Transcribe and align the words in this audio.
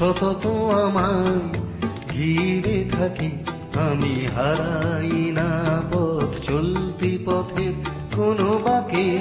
সতত 0.00 0.46
আমার 0.84 1.58
ঘিরে 2.12 2.84
থাকে। 2.90 3.30
আমি 3.78 4.26
হারাই 4.36 5.32
না 5.32 5.82
পথ, 5.92 6.46
চলতি 6.46 7.18
পথের 7.26 7.72
কোনো 8.16 8.60
বাকে। 8.64 9.18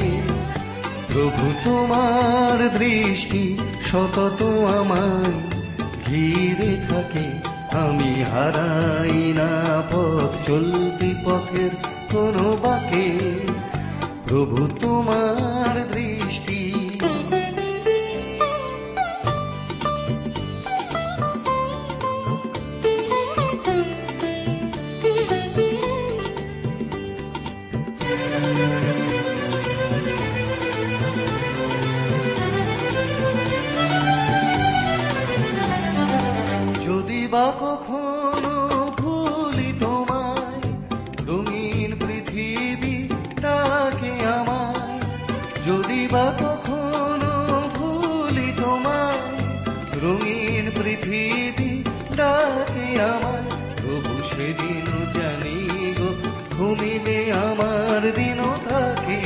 প্রভু, 1.13 1.51
তোমার 1.65 2.77
দৃষ্টি 2.77 3.57
সতত 3.91 4.43
আমার 4.77 5.31
ঘিরে 6.07 6.77
থাকে। 6.89 7.25
আমি 7.77 8.23
হারাই 8.23 9.33
না 9.37 9.81
পথ, 9.91 10.47
চলতি 10.47 11.15
পথের 11.25 11.71
কোনো 12.11 12.57
বাকে। 12.61 13.19
প্রভু, 14.27 14.67
তোমার 14.81 15.48
সেদিন 54.39 54.85
জানি 55.13 55.93
গো, 55.97 56.15
ঘুমিলে 56.55 57.31
আমার 57.31 58.01
থাকে। 58.69 59.21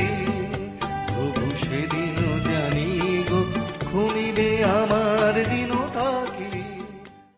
প্রভু 1.06 1.50
সেদিন 1.50 2.14
জানি 2.44 3.24
গো, 3.30 3.44
ঘুমিলে 3.86 4.64
আমার 4.64 5.44
থাকে। 5.88 6.60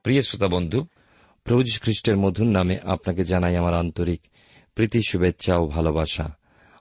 প্রিয় 0.03 0.23
শ্রোতা 0.23 0.49
বন্ধু, 0.49 0.87
প্রভু 1.45 1.63
খ্রিস্টের 1.83 2.17
মধুর 2.17 2.47
নামে 2.47 2.79
আপনাকে 2.85 3.25
জানাই 3.25 3.57
আমার 3.57 3.75
আন্তরিক 3.75 4.21
প্রীতি, 4.75 5.01
শুভেচ্ছা 5.09 5.57
ও 5.57 5.67
ভালোবাসা। 5.67 6.37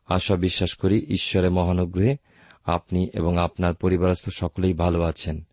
আশা 0.07 0.35
বিশ্বাস 0.35 0.73
করি 0.73 1.05
ঈশ্বরের 1.09 1.51
মহানুগ্রহে 1.51 2.15
আপনি 2.65 3.09
এবং 3.13 3.37
আপনার 3.37 3.73
পরিবারস্থ 3.73 4.29
সকলেই 4.29 4.73
ভালো 4.73 5.01
আছেন। 5.01 5.43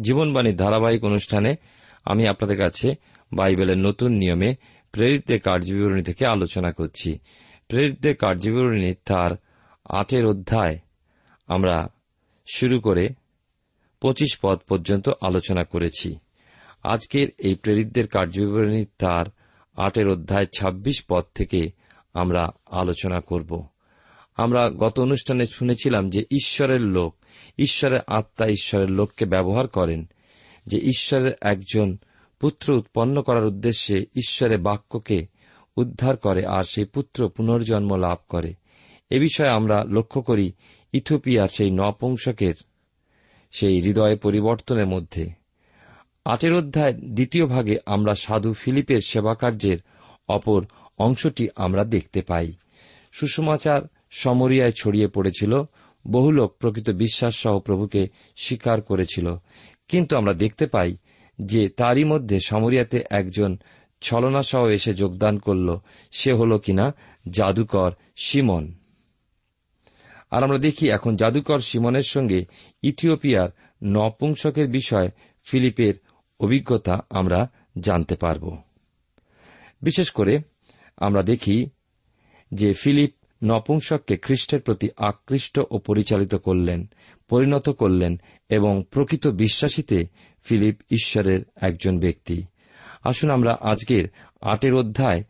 জীবনবাণীর 0.00 0.56
ধারাবাহিক 0.56 1.04
অনুষ্ঠানে 1.04 1.56
আমি 2.04 2.28
আপনাদের 2.28 2.56
কাছে 2.56 2.94
বাইবেলের 3.32 3.78
নতুন 3.78 4.12
নিয়মে 4.12 4.54
প্রেরিতদের 4.92 5.40
কার্যবিবরণী 5.40 6.02
থেকে 6.02 6.26
আলোচনা 6.26 6.72
করছি। 6.72 7.18
প্রেরিতদের 7.68 8.16
কার্যবিবরণী 8.16 8.94
তার 9.04 9.30
আটের 9.84 10.26
অধ্যায়। 10.26 10.78
আমরা 11.46 11.88
শুরু 12.54 12.80
করে 12.80 13.08
পঁচিশ 14.00 14.38
পদ 14.42 14.58
পর্যন্ত 14.68 15.10
আলোচনা 15.20 15.64
করেছি। 15.64 16.18
আজকের 16.82 17.28
এই 17.38 17.54
প্রেরিতদের 17.54 18.08
কার্যবিবরণী 18.08 18.84
তার 18.98 19.26
আটের 19.76 20.08
অধ্যায় 20.08 20.46
২৬ 20.46 21.04
পদ 21.08 21.24
থেকে 21.34 21.70
আমরা 22.14 22.48
আলোচনা 22.66 23.20
করব। 23.20 23.66
আমরা 24.36 24.70
গত 24.70 25.00
অনুষ্ঠানে 25.00 25.44
শুনেছিলাম 25.44 26.10
যে 26.10 26.20
ঈশ্বরের 26.20 26.80
লোক, 26.80 27.16
ঈশ্বরের 27.58 27.98
আত্মা 28.06 28.46
ঈশ্বরের 28.46 28.90
লোককে 28.90 29.24
ব্যবহার 29.24 29.68
করেন, 29.68 30.08
যে 30.66 30.78
ঈশ্বরের 30.78 31.32
একজন 31.40 31.98
পুত্র 32.40 32.72
উৎপন্ন 32.72 33.22
করার 33.22 33.44
উদ্দেশ্যে 33.44 33.98
ঈশ্বরের 33.98 34.58
বাক্যকে 34.58 35.26
উদ্ধার 35.76 36.16
করে 36.16 36.46
আর 36.46 36.62
সেই 36.62 36.84
পুত্র 36.84 37.28
পুনর্জন্ম 37.28 37.96
লাভ 37.96 38.18
করে। 38.28 38.54
এ 39.10 39.20
বিষয়ে 39.20 39.48
আমরা 39.48 39.84
লক্ষ্য 39.88 40.22
করি 40.22 40.52
ইথোপিয়ার 40.92 41.48
সেই 41.48 41.70
নপুংসকের 41.70 42.54
সেই 43.50 43.80
হৃদয় 43.80 44.16
পরিবর্তনের 44.16 44.86
মধ্যে। 44.86 45.30
আটের 46.24 46.54
অধ্যায় 46.54 46.92
দ্বিতীয় 46.92 47.46
ভাগে 47.46 47.76
আমরা 47.86 48.14
সাধু 48.14 48.52
ফিলিপের 48.52 49.00
সেবাকার্যের 49.06 49.78
অপর 50.28 50.64
অংশটি 50.98 51.48
আমরা 51.56 51.84
দেখতে 51.84 52.22
পাই। 52.22 52.52
সুষমাচার 53.12 53.82
সমরিয়ায় 54.10 54.72
ছড়িয়ে 54.72 55.08
পড়েছিল 55.08 55.62
বহু 56.10 56.30
লোক 56.30 56.56
প্রকৃত 56.58 56.90
বিশ্বাস 56.90 57.36
সহ 57.36 57.58
প্রভুকে 57.58 58.06
স্বীকার 58.36 58.82
করেছিল। 58.82 59.36
কিন্তু 59.88 60.16
আমরা 60.16 60.32
দেখতে 60.32 60.66
পাই 60.66 60.96
যে 61.38 61.68
তারই 61.68 62.04
মধ্যে 62.04 62.38
সমরিয়াতে 62.46 63.04
একজন 63.10 63.58
ছলনাসহ 64.00 64.66
এসে 64.66 64.94
যোগদান 64.94 65.38
করল, 65.38 65.78
সে 66.10 66.32
হল 66.32 66.58
কিনা 66.58 66.94
জাদুকর 67.30 67.90
সিমন 68.16 68.74
আর 70.30 70.44
আমরা 70.44 70.58
দেখি 70.58 70.90
এখন 70.90 71.16
জাদুকর 71.16 71.58
সিমনের 71.58 72.02
সঙ্গে 72.02 72.44
ইথিওপিয়ার 72.82 73.48
নপুংসকের 73.82 74.68
বিষয় 74.68 75.08
ফিলিপের 75.44 75.94
অভিজ্ঞতা 76.40 77.06
আমরা 77.10 77.50
জানতে 77.78 78.14
পারব। 78.14 78.58
বিশেষ 79.82 80.10
করে 80.10 80.38
আমরা 80.96 81.22
দেখি 81.22 81.66
যে 82.54 82.72
ফিলিপ 82.72 83.14
নপুংসককে 83.44 84.16
খ্রিস্টের 84.16 84.60
প্রতি 84.60 84.88
আকৃষ্ট 84.96 85.60
ও 85.70 85.78
পরিচালিত 85.78 86.34
করলেন, 86.34 86.90
পরিণত 87.28 87.68
করলেন 87.68 88.20
এবং 88.48 88.84
প্রকৃত 88.90 89.26
বিশ্বাসীতে 89.26 90.06
ফিলিপ 90.46 90.80
ঈশ্বরের 90.90 91.40
একজন 91.56 91.98
ব্যক্তি। 91.98 92.44
আসুন 93.04 93.30
আমরা 93.30 93.58
আজকের 93.60 94.04
আটের 94.40 94.74
অধ্যায় 94.74 95.22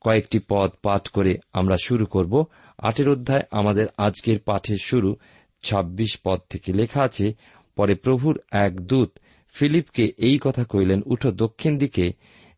কয়েকটি 0.00 0.38
পদ 0.48 0.70
পাঠ 0.82 1.08
করে 1.08 1.38
আমরা 1.52 1.76
শুরু 1.84 2.06
করব। 2.06 2.44
আটের 2.78 3.08
অধ্যায় 3.08 3.42
আমাদের 3.50 3.86
আজকের 3.98 4.38
পাঠের 4.40 4.76
শুরু 4.84 5.16
২৬ 5.62 6.20
পদ 6.24 6.40
থেকে 6.50 6.72
লেখা 6.72 7.02
আছে, 7.02 7.34
পরে 7.76 7.94
প্রভুর 7.94 8.40
এক 8.52 8.80
দূত 8.80 9.18
ফিলিপকে 9.54 10.12
এই 10.18 10.38
কথা 10.44 10.64
কইলেন, 10.64 11.00
উঠো 11.06 11.30
দক্ষিণ 11.30 11.78
দিকে। 11.78 12.12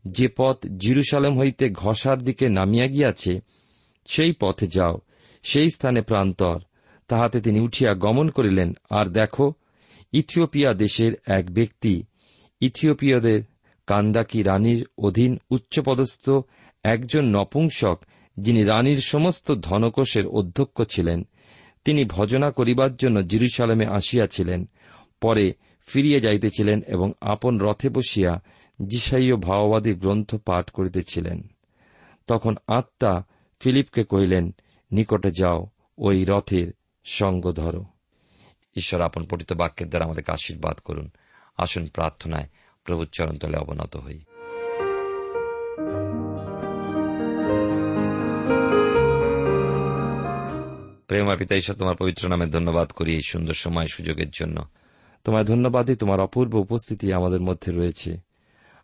যে 0.07 0.27
পথ 0.37 0.67
জিরুসালেম 0.67 1.39
হইতে 1.39 1.69
ঘষার 1.69 2.19
দিকে 2.21 2.49
নামিয়া 2.49 2.87
গিয়াছে, 2.87 3.39
সেই 4.05 4.33
পথে 4.41 4.67
যাও, 4.67 4.97
সেই 5.43 5.69
স্থানে 5.69 6.01
প্রান্তর। 6.01 6.59
তাহাতে 7.07 7.41
তিনি 7.41 7.59
উঠিয়া 7.59 7.93
গমন 7.93 8.29
করিলেন, 8.29 8.73
আর 8.89 9.05
দেখো 9.05 9.53
ইথিওপিয়া 10.11 10.73
দেশের 10.73 11.13
এক 11.27 11.51
ব্যক্তি। 11.51 12.03
ইথিওপিয়াদের 12.59 13.41
কান্দাকি 13.87 14.43
রানীর 14.43 14.87
অধীন 14.97 15.37
উচ্চপদস্থ 15.49 16.29
একজন 16.83 17.25
নপুংসক, 17.25 18.01
যিনি 18.37 18.63
রানীর 18.63 18.97
সমস্ত 18.97 19.51
ধনকোষের 19.51 20.27
অধ্যক্ষ 20.27 20.81
ছিলেন। 20.81 21.27
তিনি 21.85 22.05
ভজনা 22.05 22.51
করিবার 22.51 22.95
জন্য 22.95 23.27
জিরুসালামে 23.27 23.85
আসিয়াছিলেন, 23.85 24.69
পরে 25.21 25.53
ফিরিয়া 25.87 26.19
যাইতেছিলেন 26.19 26.81
এবং 26.87 27.11
আপন 27.21 27.59
রথে 27.59 27.89
বসিয়া 27.89 28.43
জিসাইয় 28.87 29.35
ভাওবাদী 29.35 29.93
গ্রন্থ 29.93 30.35
পাঠ 30.35 30.69
করিতেছিলেন। 30.69 31.47
তখন 32.27 32.55
আত্মা 32.67 33.23
ফিলিপকে 33.59 34.03
কহিলেন, 34.03 34.55
নিকটে 34.91 35.29
যাও, 35.31 35.67
ওই 35.97 36.25
রথের 36.27 36.73
সঙ্গ 37.03 37.51
ধরো। 37.51 37.85
ঈশ্বর 38.77 39.01
আপন 39.01 39.25
পঠিত 39.25 39.53
বাক্যের 39.53 39.89
দ্বারা 39.89 40.05
আমাদেরকে 40.05 40.31
আশীর্বাদ 40.31 40.79
করুন। 40.79 41.09
আসুন 41.57 41.87
প্রার্থনায় 41.87 42.47
প্রভুর 42.83 43.07
চরণতলে 43.11 43.57
অবনত 43.57 43.97
হই। 43.97 44.19
প্রেমা 51.07 51.35
পিতা, 51.35 51.55
ঈশ্বর, 51.55 51.75
তোমার 51.75 51.95
পবিত্র 51.95 52.29
নামে 52.29 52.45
ধন্যবাদ 52.45 52.91
করি 52.91 53.13
এই 53.13 53.21
সুন্দর 53.21 53.53
সময় 53.53 53.87
সুযোগের 53.87 54.29
জন্য। 54.29 54.61
তোমার 55.23 55.45
ধন্যবাদই 55.45 55.95
তোমার 55.95 56.19
অপূর্ব 56.19 56.55
উপস্থিতি 56.55 57.13
আমাদের 57.13 57.41
মধ্যে 57.41 57.71
রয়েছে। 57.71 58.17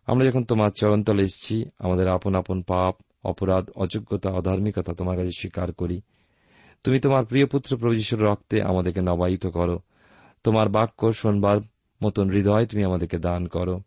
আমরা 0.06 0.26
যখন 0.26 0.44
তোমার 0.44 0.70
চরণতলে 0.80 1.22
এসেছি, 1.22 1.70
আমাদের 1.78 2.08
আপন 2.08 2.34
আপন 2.34 2.62
পাপ, 2.62 2.94
অপরাধ, 3.24 3.70
অযোগ্যতা, 3.76 4.30
অধার্মিকতা 4.30 4.94
তোমার 4.94 5.16
কাছে 5.16 5.30
স্বীকার 5.38 5.72
করি। 5.72 6.00
তুমি 6.84 7.00
তোমার 7.00 7.24
প্রিয় 7.24 7.46
পুত্র 7.46 7.76
প্রভুযশুর 7.76 8.20
রক্তে 8.20 8.62
আমাদেরকে 8.62 9.00
নবায়িত 9.00 9.46
করো। 9.46 9.78
তোমার 10.44 10.68
বাক্য 10.68 11.12
শোনবার 11.12 11.60
মতন 12.04 12.30
হৃদয় 12.30 12.66
তুমি 12.66 12.84
আমাদেরকে 12.84 13.18
দান 13.18 13.46
করো। 13.46 13.80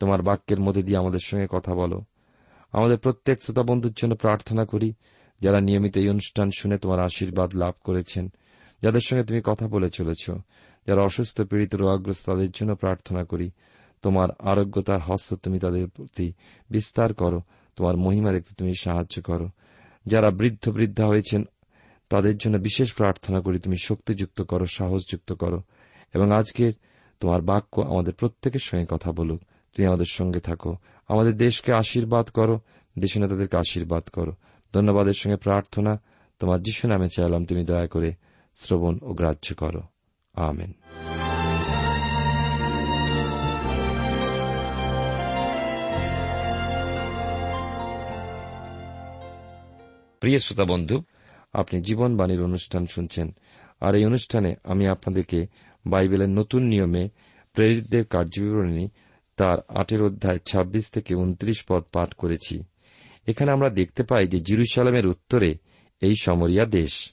তোমার 0.00 0.22
বাক্যের 0.22 0.60
মধ্যে 0.60 0.82
দিয়ে 0.82 0.98
আমাদের 0.98 1.18
সঙ্গে 1.24 1.46
কথা 1.50 1.74
বলো। 1.74 2.04
আমাদের 2.72 2.98
প্রত্যেক 2.98 3.42
শ্রোতা 3.42 3.62
বন্ধুর 3.62 3.92
জন্য 3.96 4.14
প্রার্থনা 4.14 4.64
করি, 4.64 4.92
যারা 5.40 5.60
নিয়মিত 5.60 5.96
এই 5.96 6.08
অনুষ্ঠান 6.08 6.50
শুনে 6.58 6.78
তোমার 6.78 7.00
আশীর্বাদ 7.00 7.56
লাভ 7.56 7.72
করেছেন, 7.84 8.32
যাদের 8.82 9.00
সঙ্গে 9.00 9.24
তুমি 9.24 9.40
কথা 9.44 9.68
বলে 9.68 9.88
চলেছ, 9.88 10.30
যারা 10.86 11.02
অসুস্থ, 11.02 11.42
পীড়িত, 11.42 11.74
রোগাগ্রস্ত, 11.74 12.30
তাদের 12.30 12.50
জন্য 12.50 12.74
প্রার্থনা 12.74 13.24
করি, 13.24 13.50
তোমার 14.02 14.28
আরোগ্যতার 14.38 15.00
হস্ত 15.00 15.34
তুমি 15.34 15.58
তাদের 15.58 15.88
প্রতি 15.88 16.32
বিস্তার 16.70 17.14
করো, 17.14 17.40
তোমার 17.76 17.96
মহিমা 17.96 18.32
দেখতে 18.32 18.54
তুমি 18.54 18.72
সাহায্য 18.80 19.22
করো। 19.22 19.48
যারা 20.06 20.30
বৃদ্ধ, 20.30 20.70
বৃদ্ধা 20.70 21.06
হয়েছেন 21.06 21.44
তাদের 22.14 22.36
জন্য 22.36 22.56
বিশেষ 22.56 22.92
প্রার্থনা 22.92 23.40
করি, 23.40 23.58
তুমি 23.58 23.76
শক্তিযুক্ত 23.82 24.42
করো, 24.42 24.66
সাহসযুক্ত 24.66 25.32
করো, 25.32 25.62
এবং 26.14 26.32
আজকের 26.32 26.72
তোমার 27.20 27.40
বাক্য 27.40 27.80
আমাদের 27.80 28.12
প্রত্যেকের 28.12 28.60
সঙ্গে 28.62 28.86
কথা 28.88 29.12
বলুক। 29.12 29.40
তুমি 29.74 29.86
আমাদের 29.86 30.06
সঙ্গে 30.08 30.40
থাকো, 30.40 30.76
আমাদের 31.08 31.36
দেশকে 31.36 31.72
আশীর্বাদ 31.72 32.28
করো, 32.28 32.60
দেশ 32.98 33.16
নেতাদেরকে 33.16 33.56
আশীর্বাদ 33.56 34.02
করো। 34.02 34.32
ধন্যবাদের 34.74 35.12
সঙ্গে 35.12 35.36
প্রার্থনা, 35.36 36.00
তোমার 36.38 36.62
যিশু 36.62 36.88
নামে 36.88 37.08
চাইলাম, 37.08 37.44
তুমি 37.44 37.64
দয়া 37.64 37.86
করে 37.86 38.12
শ্রবণ 38.56 38.98
ও 39.02 39.12
গ্রাহ্য 39.12 39.54
করো। 39.54 39.82
আমেন। 40.34 40.72
প্রিয় 50.20 50.38
শ্রোতা 50.38 50.64
বন্ধু 50.64 51.02
আপনি 51.54 51.80
জীবনবাণীর 51.80 52.42
অনুষ্ঠান 52.42 52.86
শুনছেন। 52.86 53.36
আর 53.80 53.94
এই 53.94 54.04
অনুষ্ঠানে 54.04 54.54
আমি 54.64 54.86
আপনাদেরকে 54.86 55.46
বাইবেলের 55.86 56.28
নতুন 56.28 56.62
নিয়মে 56.62 57.08
প্রেরিতদের 57.52 58.04
কার্যবিবরণী 58.04 58.88
তার 59.36 59.58
আটের 59.68 60.02
অধ্যায় 60.02 60.38
২৬ 60.46 60.90
থেকে 60.90 61.14
উনত্রিশ 61.14 61.64
পদ 61.68 61.82
পাঠ 61.92 62.14
করেছি। 62.14 62.62
এখানে 63.26 63.50
আমরা 63.52 63.70
দেখতে 63.70 64.02
পাই 64.02 64.26
যে 64.26 64.40
জিরুসালামের 64.40 65.06
উত্তরে 65.06 65.54
এই 66.00 66.14
সমরিয়া 66.22 66.64
দেশ। 66.64 67.12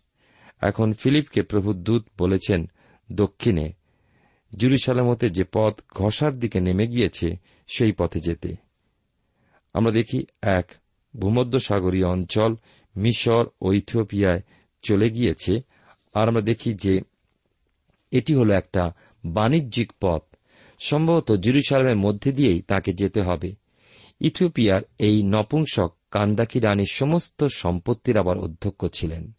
এখন 0.62 0.94
ফিলিপকে 0.94 1.42
প্রভু 1.42 1.74
দূত 1.74 2.08
বলেছেন, 2.20 2.70
দক্ষিণে, 3.12 3.74
জুরুসালাম 4.56 5.10
হতে 5.10 5.30
যে 5.30 5.44
পথ 5.54 5.80
ঘষার 5.96 6.40
দিকে 6.40 6.60
নেমে 6.60 6.88
গিয়েছে, 6.88 7.36
সেই 7.68 7.92
পথে 7.92 8.20
যেতে। 8.20 8.56
আমরা 9.74 9.92
দেখি, 9.92 10.26
এক, 10.42 10.72
ভূমধ্যসাগরীয় 11.20 12.08
অঞ্চল 12.08 12.56
মিশর 12.96 13.46
ও 13.62 13.74
ইথিওপিয়ায় 13.74 14.42
চলে 14.82 15.10
গিয়েছে। 15.10 15.62
আর 16.14 16.28
আমরা 16.28 16.42
দেখি 16.42 16.74
যে 16.74 17.02
এটি 18.12 18.36
হল 18.36 18.52
একটা 18.52 18.94
বাণিজ্যিক 19.26 19.94
পথ। 20.02 20.22
সম্ভবত 20.80 21.32
জেরুসালামের 21.32 21.96
মধ্যে 21.96 22.32
দিয়েই 22.32 22.62
তাকে 22.62 22.94
যেতে 22.94 23.22
হবে। 23.22 23.56
ইথিওপিয়ার 24.20 24.82
এই 25.00 25.24
নপুংসক 25.24 25.96
কান্দাকি 26.12 26.60
রানীর 26.60 26.88
সমস্ত 26.92 27.44
সম্পত্তির 27.44 28.18
আবার 28.18 28.38
অধ্যক্ষ 28.38 28.86
ছিলেন। 28.86 29.32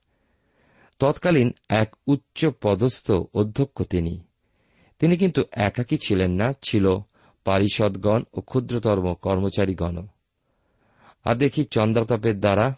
তৎকালীন 0.98 1.52
এক 1.68 1.96
উচ্চ 2.06 2.46
পদস্থ 2.62 3.12
অধ্যক্ষ 3.34 3.82
তিনি। 3.82 4.20
তিনি 4.98 5.16
কিন্তু 5.16 5.42
একাকী 5.52 5.96
ছিলেন 5.96 6.32
না, 6.32 6.52
ছিল 6.62 6.98
পারিষদগণ 7.44 8.22
ও 8.34 8.40
ক্ষুদ্রতর্ম 8.40 9.14
কর্মচারীগণ 9.14 10.06
আর 11.24 11.34
দেখি 11.34 11.64
চন্দ্রতাপের 11.64 12.40
দ্বারা 12.40 12.76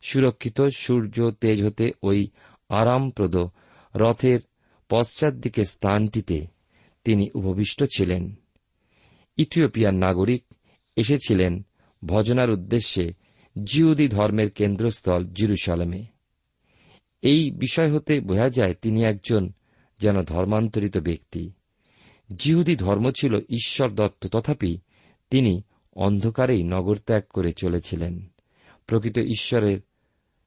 সুরক্ষিত 0.00 0.62
সূর্য 0.62 1.30
তেজ 1.30 1.64
হতে 1.64 1.90
ওই 2.02 2.28
আরামপ্রদ 2.68 3.36
রথের 3.96 4.40
পশ্চাৎ 4.88 5.34
দিকে 5.34 5.64
স্থানটিতে 5.64 6.46
তিনি 7.04 7.30
উপবিষ্ট 7.34 7.84
ছিলেন। 7.84 8.34
ইথিওপিয়ার 9.36 9.94
নাগরিক 9.94 10.44
এসেছিলেন 10.96 11.66
ভজনার 12.04 12.50
উদ্দেশ্যে 12.50 13.12
জিউদি 13.64 14.08
ধর্মের 14.08 14.50
কেন্দ্রস্থল 14.50 15.24
জিরুসালামে। 15.24 16.04
এই 17.22 17.50
বিষয় 17.50 17.92
হতে 17.92 18.20
বোঝা 18.20 18.48
যায় 18.48 18.74
তিনি 18.74 19.02
একজন 19.04 19.52
যেন 19.98 20.22
ধর্মান্তরিত 20.22 20.98
ব্যক্তি। 20.98 21.52
জিহুদি 22.36 22.76
ধর্ম 22.76 23.10
ছিল 23.10 23.34
ঈশ্বর 23.36 23.90
দত্ত, 23.90 24.26
তথাপি 24.26 24.78
তিনি 25.30 25.62
অন্ধকারেই 25.92 26.62
নগর 26.62 26.96
ত্যাগ 26.96 27.22
করে 27.30 27.52
চলেছিলেন। 27.52 28.26
প্রকৃত 28.86 29.18
ঈশ্বরের 29.18 29.80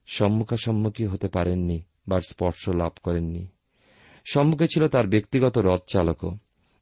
সম্মুখাসম্মুখী 0.08 1.06
হতে 1.06 1.28
পারেননি 1.28 1.84
বা 2.08 2.20
স্পর্শ 2.20 2.70
লাভ 2.70 2.92
করেননি। 3.04 3.48
সম্মুখে 4.32 4.68
ছিল 4.68 4.88
তার 4.88 5.08
ব্যক্তিগত 5.08 5.58
রথ 5.58 5.82
চালকও। 5.94 6.38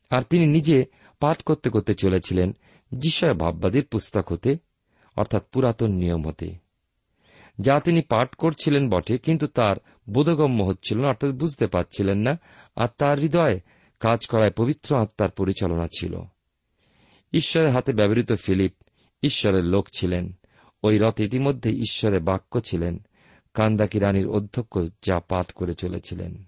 আর 0.10 0.22
তিনি 0.22 0.46
নিজে 0.46 0.86
পাঠ 1.20 1.42
করতে 1.42 1.70
করতে 1.70 1.94
চলেছিলেন 1.94 2.56
যিশয় 2.92 3.34
ভাববাদীর 3.34 3.86
পুস্তক 3.86 4.32
হতে, 4.32 4.58
অর্থাৎ 5.16 5.44
পুরাতন 5.52 5.92
নিয়ম 5.92 6.28
হতে। 6.28 6.56
যা 7.62 7.80
তিনি 7.80 8.02
পাঠ 8.02 8.36
করছিলেন 8.36 8.90
বটে, 8.90 9.18
কিন্তু 9.18 9.48
তার 9.48 9.76
বোধগম্য 10.10 10.64
হচ্ছিল 10.64 11.02
না, 11.02 11.08
অর্থাৎ 11.08 11.32
বুঝতে 11.32 11.68
পারছিলেন 11.68 12.18
না, 12.18 12.40
আর 12.76 12.88
তার 12.98 13.20
হৃদয়ে 13.20 13.60
কাজ 14.00 14.26
করায় 14.28 14.52
পবিত্র 14.52 14.98
আত্মার 14.98 15.30
পরিচালনা 15.30 15.88
ছিল। 15.88 16.20
ঈশ্বরের 17.34 17.70
হাতে 17.70 17.94
ব্যবহৃত 17.94 18.34
ফিলিপ 18.34 18.74
ঈশ্বরের 19.24 19.64
লোক 19.64 19.88
ছিলেন। 19.98 20.37
ওই 20.84 20.98
রথ 20.98 21.20
ইতিমধ্যে 21.20 21.70
ঈশ্বরে 21.72 22.20
বাক্য 22.20 22.60
ছিলেন। 22.60 23.06
কান্দাকি 23.54 24.00
রানীর 24.00 24.28
অধ্যক্ষ 24.28 24.80
যা 25.02 25.20
পাঠ 25.20 25.52
করে 25.52 25.74
চলেছিলেন। 25.74 26.44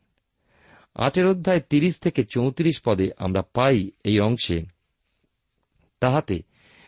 আটের 0.96 1.28
অধ্যায় 1.28 1.60
তিরিশ 1.60 1.96
থেকে 1.96 2.24
চৌত্রিশ 2.24 2.82
পদে 2.86 3.10
আমরা 3.18 3.42
পাই 3.54 3.92
এই 4.04 4.20
অংশে, 4.20 4.66
তাহাতে 6.00 6.42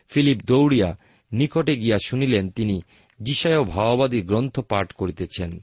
ফিলিপ 0.08 0.44
দৌড়িয়া 0.46 0.98
নিকটে 1.32 1.78
গিয়া 1.78 1.98
শুনিলেন, 2.06 2.50
তিনি 2.50 2.82
যিশায় 3.20 3.64
ভাওবাদী 3.64 4.22
গ্রন্থ 4.22 4.60
পাঠ 4.60 4.92
করিতেছেন। 4.92 5.60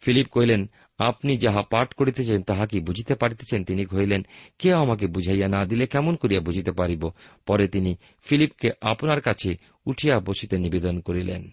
ফিলিপ 0.00 0.28
কহিলেন 0.28 0.70
আপনি 1.00 1.36
যাহা 1.36 1.62
পাঠ 1.62 1.94
করিতেছেন 1.94 2.42
তাহা 2.42 2.66
কি 2.66 2.80
বুঝিতে 2.80 3.14
পারিতেছেন। 3.14 3.64
তিনি 3.64 3.84
কহিলেন 3.84 4.26
কেউ 4.58 4.76
আমাকে 4.76 5.06
বুঝাইয়া 5.06 5.48
না 5.48 5.64
দিলে 5.64 5.86
কেমন 5.86 6.16
করিয়া 6.16 6.40
বুঝিতে 6.40 6.72
পারিব? 6.72 7.10
পরে 7.46 7.68
তিনি 7.68 7.96
ফিলিপকে 8.22 8.68
আপনার 8.80 9.20
কাছে 9.20 9.54
উঠিয়া 9.86 10.20
বসিতে 10.20 10.58
নিবেদন 10.58 11.00
করিলেন। 11.00 11.50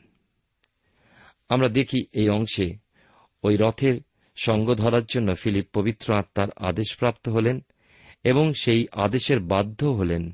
আমরা 1.49 1.69
দেখি 1.69 2.05
এই 2.13 2.29
অংশে, 2.29 2.75
ওই 3.43 3.57
রথের 3.59 4.01
সঙ্গ 4.35 4.73
ধরার 4.73 5.05
জন্য 5.05 5.35
ফিলিপ 5.35 5.65
পবিত্র 5.73 6.13
আত্মার 6.13 6.47
আদেশপ্রাপ্ত 6.55 7.29
হলেন 7.29 7.59
এবং 8.23 8.53
সেই 8.53 8.87
আদেশের 8.91 9.39
বাধ্য 9.39 9.85
হলেন। 9.85 10.31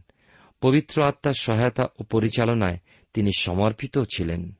পবিত্র 0.61 1.03
আত্মার 1.03 1.33
সহায়তা 1.33 1.87
ও 1.99 2.03
পরিচালনায় 2.03 2.77
তিনি 3.13 3.29
সমর্পিত 3.39 4.03
ছিলেন। 4.15 4.53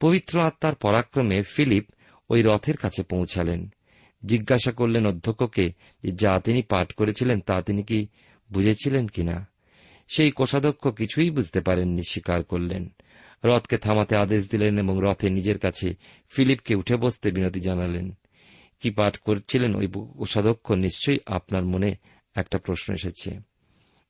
পবিত্র 0.00 0.42
আত্মার 0.42 0.74
পরাক্রমে 0.74 1.42
ফিলিপ 1.42 1.84
ওই 2.28 2.42
রথের 2.44 2.76
কাছে 2.76 3.02
পৌঁছালেন। 3.02 3.68
জিজ্ঞাসা 4.24 4.72
করলেন, 4.72 5.06
অধ্যক্ষকে 5.06 5.72
যে 6.04 6.28
তিনি 6.44 6.62
পাঠ 6.62 6.92
করেছিলেন 6.92 7.40
তা 7.40 7.62
তিনি 7.62 7.82
কি 7.82 8.06
বুঝেছিলেন 8.52 9.08
কিনা? 9.08 9.48
সেই 10.08 10.30
কোষাধ্যক্ষ 10.30 10.88
কিছুই 10.88 11.30
বুঝতে 11.30 11.60
পারেননি, 11.60 12.02
স্বীকার 12.08 12.44
করলেন। 12.44 12.88
রথকে 13.44 13.76
থামাতে 13.76 14.16
আদেশ 14.16 14.50
দিলেন 14.50 14.78
এবং 14.78 14.98
রথে 15.02 15.30
নিজের 15.30 15.58
কাছে 15.58 15.94
ফিলিপকে 16.28 16.74
উঠে 16.74 16.96
বসতে 16.96 17.30
বিনতি 17.30 17.60
জানালেন। 17.60 18.18
কি 18.80 18.90
পাঠ 18.90 19.16
করছিলেন 19.16 19.74
ওই 19.74 19.86
কোষাধ্যক্ষ 19.92 20.72
নিশ্চয়ই 20.72 21.18
আপনার 21.26 21.64
মনে 21.64 21.96
একটা 22.34 22.58
প্রশ্ন 22.58 22.94
এসেছে। 22.94 23.38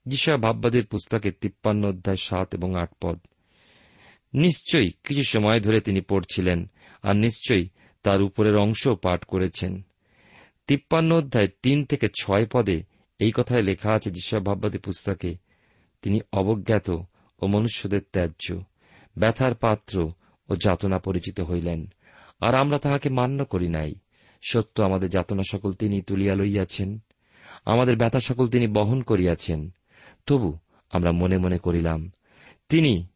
যিশা 0.06 0.37
ভাববাদীর 0.37 0.87
পুস্তকে 0.87 1.30
তিপ্পান্ন 1.30 1.88
অধ্যায় 1.88 2.16
সাত 2.16 2.54
এবং 2.54 2.80
আট 2.80 2.90
পদ। 3.00 3.18
নিশ্চয়ই 4.34 4.90
কিছু 5.04 5.22
সময় 5.22 5.60
ধরে 5.60 5.80
তিনি 5.80 6.00
পড়ছিলেন, 6.00 6.70
আর 7.02 7.16
নিশ্চয়ই 7.16 7.68
তার 8.02 8.22
উপরের 8.22 8.56
অংশ 8.56 8.88
পাঠ 8.88 9.24
করেছেন। 9.24 9.82
তিপ্পান্ন 10.66 11.16
অধ্যায় 11.16 11.48
তিন 11.62 11.84
থেকে 11.84 12.06
ছয় 12.20 12.46
পদে 12.52 12.82
এই 13.18 13.32
কথায় 13.34 13.62
লেখা 13.62 13.92
আছে 13.92 14.38
ভাববাদী 14.38 14.78
পুস্তকে, 14.78 15.34
তিনি 16.02 16.20
অবজ্ঞাত 16.32 16.90
ও 17.40 17.46
মনুষ্যদের 17.46 18.00
ত্যায্য, 18.12 18.64
ব্যথার 19.18 19.54
পাত্র 19.54 20.12
ও 20.48 20.56
যাতনা 20.56 20.98
পরিচিত 20.98 21.40
হইলেন। 21.40 21.86
আর 22.40 22.54
আমরা 22.54 22.78
তাহাকে 22.78 23.08
মান্য 23.08 23.44
করি 23.44 23.68
নাই। 23.68 23.94
সত্য, 24.48 24.82
আমাদের 24.82 25.10
যাতনা 25.10 25.42
সকল 25.50 25.72
তিনি 25.72 26.00
তুলিয়া 26.00 26.34
লইয়াছেন, 26.34 26.98
আমাদের 27.64 27.96
ব্যথা 27.96 28.20
সকল 28.20 28.48
তিনি 28.48 28.66
বহন 28.66 29.02
করিয়াছেন। 29.02 29.70
তবু 30.26 30.58
আমরা 30.90 31.12
মনে 31.12 31.38
মনে 31.38 31.58
করিলাম, 31.58 32.10
তিনি 32.68 33.06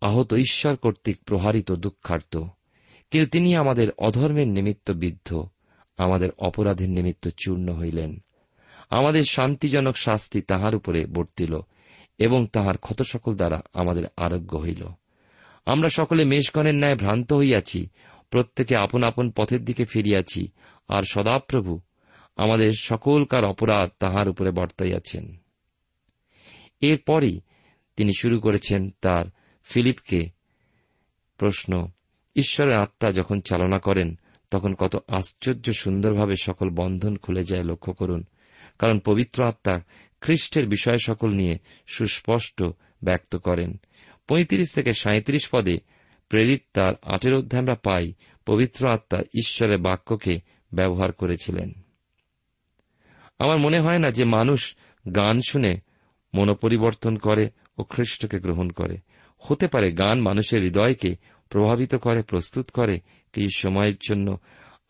আহত 0.00 0.34
ঈশ্বর 0.34 0.76
কর্তৃক 0.76 1.16
প্রহারিত 1.24 1.72
দুঃখার্ত। 1.72 2.44
কিন্তু 3.12 3.30
তিনি 3.30 3.56
আমাদের 3.56 3.90
অধর্মের 3.98 4.48
নিমিত্ত 4.48 4.90
বিদ্ধ, 4.90 5.46
আমাদের 5.96 6.30
অপরাধের 6.38 6.90
নিমিত্ত 6.90 7.28
চূর্ণ 7.28 7.72
হইলেন। 7.72 8.22
আমাদের 8.90 9.22
শান্তিজনক 9.22 9.96
শাস্তি 9.96 10.40
তাহার 10.40 10.74
উপরে 10.74 11.06
বর্তিল 11.06 11.60
এবং 12.18 12.46
তাহার 12.46 12.78
ক্ষত 12.78 13.02
সকল 13.02 13.36
দ্বারা 13.36 13.62
আমাদের 13.72 14.04
আরোগ্য 14.16 14.56
হইল। 14.56 14.88
আমরা 15.66 15.88
সকলে 15.88 16.24
মেষগণের 16.24 16.74
ন্যায় 16.74 16.96
ভ্রান্ত 16.96 17.32
হইয়াছি, 17.32 17.88
প্রত্যেকে 18.30 18.76
আপন 18.76 19.02
আপন 19.02 19.30
পথের 19.30 19.64
দিকে 19.64 19.84
ফিরিয়াছি, 19.84 20.48
আর 20.88 21.02
সদাপ্রভু 21.02 21.80
আমাদের 22.36 22.72
সকলকার 22.80 23.44
অপরাধ 23.44 23.90
তাহার 23.98 24.28
উপরে 24.28 24.50
বর্তাইয়াছেন। 24.50 25.36
এরপরই 26.80 27.40
তিনি 27.96 28.10
শুরু 28.18 28.40
করেছেন 28.40 28.90
তার 29.02 29.24
ফিলিপকে 29.62 30.30
প্রশ্ন 31.38 31.88
ঈশ্বরের 32.36 32.74
আত্মা 32.74 33.10
যখন 33.10 33.40
চালনা 33.40 33.78
করেন, 33.78 34.18
তখন 34.50 34.74
কত 34.74 35.04
আশ্চর্য 35.08 35.72
সুন্দরভাবে 35.72 36.34
সকল 36.42 36.70
বন্ধন 36.70 37.16
খুলে 37.16 37.42
যায় 37.42 37.64
লক্ষ্য 37.64 37.92
করুন। 37.92 38.24
কারণ 38.78 38.98
পবিত্র 38.98 39.44
আত্মা 39.44 39.80
খ্রিস্টের 40.20 40.68
বিষয় 40.68 40.96
সকল 40.96 41.30
নিয়ে 41.30 41.58
সুস্পষ্ট 41.86 42.64
ব্যক্ত 43.04 43.36
করেন। 43.36 43.80
পঁয়ত্রিশ 44.28 44.72
থেকে 44.72 44.92
সাঁত্রিশ 44.92 45.48
পদে 45.48 45.78
প্রেরিত 46.28 46.62
তার 46.72 46.94
আটের 47.02 47.34
অধ্যায় 47.34 47.62
আমরা 47.62 47.74
পাই, 47.74 48.12
পবিত্র 48.46 48.90
আত্মা 48.90 49.20
ঈশ্বরের 49.20 49.78
বাক্যকে 49.78 50.38
ব্যবহার 50.74 51.12
করেছিলেন। 51.12 51.72
আমার 53.38 53.58
মনে 53.58 53.80
হয় 53.80 53.98
না 53.98 54.10
যে 54.10 54.24
মানুষ 54.24 54.76
গান 55.16 55.40
শুনে 55.48 55.80
মনোপরিবর্তন 56.34 57.16
করে 57.16 57.50
ও 57.78 57.82
খ্রিস্টকে 57.82 58.38
গ্রহণ 58.38 58.70
করে। 58.70 58.96
হতে 59.38 59.66
পারে 59.66 59.92
গান 59.92 60.20
মানুষের 60.20 60.62
হৃদয়কে 60.62 61.16
প্রভাবিত 61.52 61.94
করে, 61.94 62.22
প্রস্তুত 62.22 62.70
করে 62.70 63.00
কিছু 63.32 63.48
সময়ের 63.56 63.94
জন্য 64.08 64.38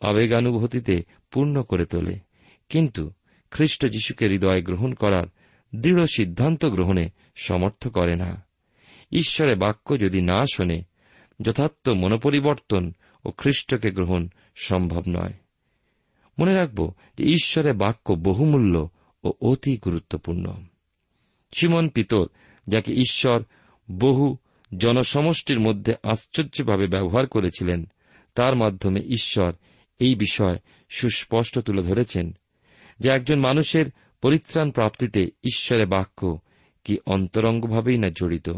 আবেগানুভূতিতে 0.01 1.03
পূর্ণ 1.31 1.63
করে 1.63 1.85
তোলে। 1.85 2.19
কিন্তু 2.69 3.11
খ্রিস্ট 3.51 3.87
যিশুকে 3.87 4.27
হৃদয় 4.27 4.61
গ্রহণ 4.61 4.93
করার 4.93 5.27
দৃঢ় 5.75 6.05
সিদ্ধান্ত 6.05 6.65
গ্রহণে 6.65 7.09
সমর্থ 7.35 7.87
করে 7.87 8.15
না। 8.15 8.45
ঈশ্বরের 9.11 9.55
বাক্য 9.55 9.99
যদি 9.99 10.21
না 10.21 10.41
শোনে, 10.53 10.83
যথার্থ 11.41 11.89
মনোপরিবর্তন 11.89 12.93
ও 13.25 13.31
খ্রিস্টকে 13.31 13.91
গ্রহণ 13.91 14.27
সম্ভব 14.55 15.03
নয়। 15.07 15.33
মনে 16.39 16.53
রাখব 16.53 16.93
যে 17.17 17.23
ঈশ্বরের 17.23 17.73
বাক্য 17.73 18.13
বহুমূল্য 18.13 18.89
ও 19.23 19.33
অতি 19.41 19.77
গুরুত্বপূর্ণ। 19.77 20.53
সিমন 21.53 21.89
পিতর, 21.89 22.25
যাকে 22.67 22.93
ঈশ্বর 22.93 23.43
বহু 23.91 24.37
জনসমষ্টির 24.77 25.59
মধ্যে 25.59 25.93
আশ্চর্যভাবে 26.03 26.87
ব্যবহার 26.87 27.27
করেছিলেন। 27.27 27.85
তার 28.35 28.55
মাধ্যমে 28.55 28.99
ঈশ্বর 28.99 29.53
এই 29.99 30.15
বিষয় 30.15 30.57
সুস্পষ্ট 30.89 31.59
তুলে 31.59 31.81
ধরেছেন 31.81 32.35
যে 32.99 33.09
একজন 33.09 33.39
মানুষের 33.39 33.85
পরিত্রাণ 34.21 34.71
প্রাপ্তিতে 34.71 35.21
ঈশ্বরের 35.21 35.87
বাক্য 35.87 36.39
কি 36.83 36.97
অন্তরঙ্গভাবেই 37.05 37.97
না 37.97 38.09
জড়িত। 38.09 38.49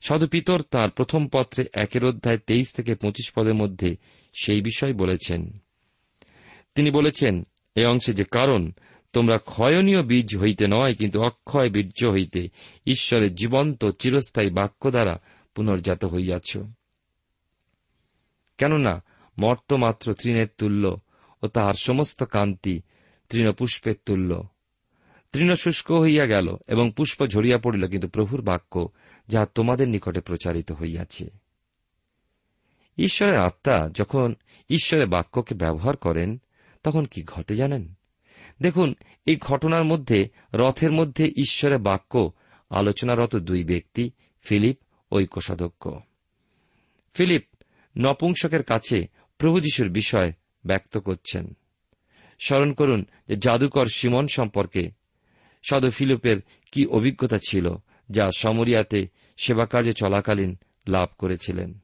সাধু 0.00 0.26
পিতর 0.26 0.60
তাঁর 0.60 0.90
প্রথম 0.90 1.28
পত্রে 1.32 1.64
একের 1.74 2.04
অধ্যায় 2.04 2.38
তেইশ 2.38 2.72
থেকে 2.72 2.94
পঁচিশ 2.94 3.32
পদের 3.36 3.54
মধ্যে 3.54 3.96
সেই 4.42 4.60
বিষয় 4.60 4.94
বলেছেন। 4.94 5.58
তিনি 6.74 6.90
বলেছেন 6.90 7.46
এই 7.74 7.84
অংশে 7.84 8.12
যে 8.12 8.24
কারণ 8.24 8.72
তোমরা 9.14 9.38
ক্ষয়নীয় 9.38 10.02
বীজ 10.02 10.36
হইতে 10.38 10.66
নয়, 10.66 10.94
কিন্তু 10.94 11.22
অক্ষয় 11.22 11.70
বীর্য 11.70 12.06
হইতে 12.06 12.48
ঈশ্বরের 12.86 13.34
জীবন্ত 13.34 13.84
চিরস্থায়ী 13.84 14.50
বাক্য 14.50 14.90
দ্বারা 14.90 15.18
পুনর্জাত 15.54 16.04
হইয়াছ। 16.04 16.56
কেননা 18.58 19.04
মর্ত 19.38 19.72
মাত্র 19.72 20.14
তৃণের 20.14 20.46
তুল্য 20.58 21.00
ও 21.42 21.46
তাহার 21.46 21.74
সমস্ত 21.74 22.22
কান্তি 22.22 22.80
তৃণপুষ্পের 23.28 23.94
তুল্য। 24.06 24.48
তৃণ 25.32 25.54
শুষ্ক 25.54 25.92
হইয়া 25.92 26.26
গেল 26.26 26.56
এবং 26.68 26.92
পুষ্প 26.96 27.26
ঝরিয়া 27.26 27.58
পড়িল, 27.58 27.88
কিন্তু 27.88 28.08
প্রভুর 28.08 28.42
বাক্য 28.42 28.88
যাহা 29.28 29.46
তোমাদের 29.46 29.88
নিকটে 29.88 30.20
প্রচারিত 30.20 30.72
হইয়াছে। 30.72 31.30
ঈশ্বরের 32.98 33.38
আত্মা 33.38 33.88
যখন 33.88 34.34
ঈশ্বরের 34.70 35.06
বাক্যকে 35.06 35.54
ব্যবহার 35.54 35.96
করেন, 35.96 36.40
তখন 36.82 37.04
কি 37.04 37.22
ঘটে 37.22 37.54
জানেন? 37.54 37.94
দেখুন, 38.62 38.94
এই 39.26 39.36
ঘটনার 39.36 39.84
মধ্যে, 39.84 40.28
রথের 40.54 40.92
মধ্যে 40.92 41.28
ঈশ্বরের 41.28 41.78
বাক্য, 41.78 42.32
আলোচনারত 42.70 43.36
দুই 43.36 43.64
ব্যক্তি, 43.64 44.10
ফিলিপ 44.42 44.78
ঐ 45.12 45.26
কোষাধ্যক্ষ 45.26 45.88
ফিলিপ, 47.14 47.42
নপুংসকের 47.98 48.62
কাছে 48.62 49.06
প্রভু 49.38 49.60
যিশুর 49.60 49.88
বিষয় 49.88 50.32
ব্যক্ত 50.66 50.98
করছেন। 50.98 51.56
স্মরণ 52.44 52.72
করুন 52.72 53.04
যে 53.28 53.36
জাদুকর 53.36 53.86
সিমন 53.86 54.26
সম্পর্কে 54.26 54.90
সাধু 55.70 55.90
ফিলিপের 55.90 56.36
কি 56.72 56.86
অভিজ্ঞতা 56.86 57.38
ছিল, 57.48 57.74
যা 58.10 58.30
সমরিয়াতে 58.36 59.08
সেবাকার্য 59.36 59.92
চলাকালীন 59.92 60.58
লাভ 60.88 61.08
করেছিলেন। 61.18 61.78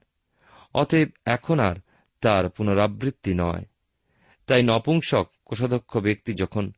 অতএব 0.74 1.08
এখন 1.26 1.60
আর 1.60 1.76
তার 2.20 2.50
পুনরাবৃত্তি 2.50 3.34
নয়। 3.34 3.64
তাই 4.46 4.62
নপুংসক 4.62 5.32
কোষাধ্যক্ষ 5.50 5.96
ব্যক্তি 5.96 6.32
যখন 6.34 6.72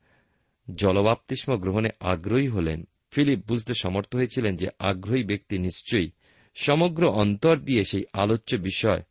জলবাপ্তিস্ম 0.74 1.56
গ্রহণে 1.56 1.88
আগ্রহী 2.00 2.48
হলেন, 2.48 2.88
ফিলিপ 3.10 3.46
বুঝতে 3.48 3.72
সমর্থ 3.74 4.14
হয়েছিলেন 4.14 4.56
যে 4.56 4.68
আগ্রহী 4.78 5.22
ব্যক্তি 5.22 5.58
নিশ্চয়ই 5.58 6.10
সমগ্র 6.54 7.10
অন্তর 7.10 7.56
দিয়ে 7.56 7.84
সেই 7.84 8.04
আলোচ্য 8.12 8.56
বিষয় 8.56 9.02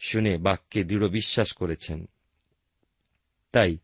শুনে 0.00 0.38
বাক্যে 0.38 0.84
দৃঢ় 0.84 1.08
বিশ্বাস 1.08 1.52
করেছেন। 1.52 2.08
তাই 3.52 3.76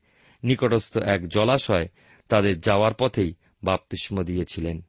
নিকটস্থ 0.44 0.96
এক 0.96 1.28
জলাশয় 1.28 1.88
তাদের 2.28 2.60
যাওয়ার 2.60 2.92
পথেই 2.98 3.34
বাপ্তিস্ম 3.64 4.22
দিয়েছিলেন 4.22 4.80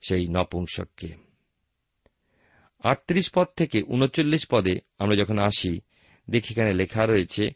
সেই 0.00 0.26
নপুংসককে। 0.28 1.08
আটত্রিশ 2.84 3.30
পদ 3.34 3.46
থেকে 3.56 3.82
উনচল্লিশ 3.82 4.46
পদে 4.50 4.80
আমরা 4.98 5.16
যখন 5.16 5.38
আসি, 5.38 5.80
দেখি 6.30 6.54
এখানে 6.54 6.74
লেখা 6.74 7.06
রয়েছে, 7.06 7.48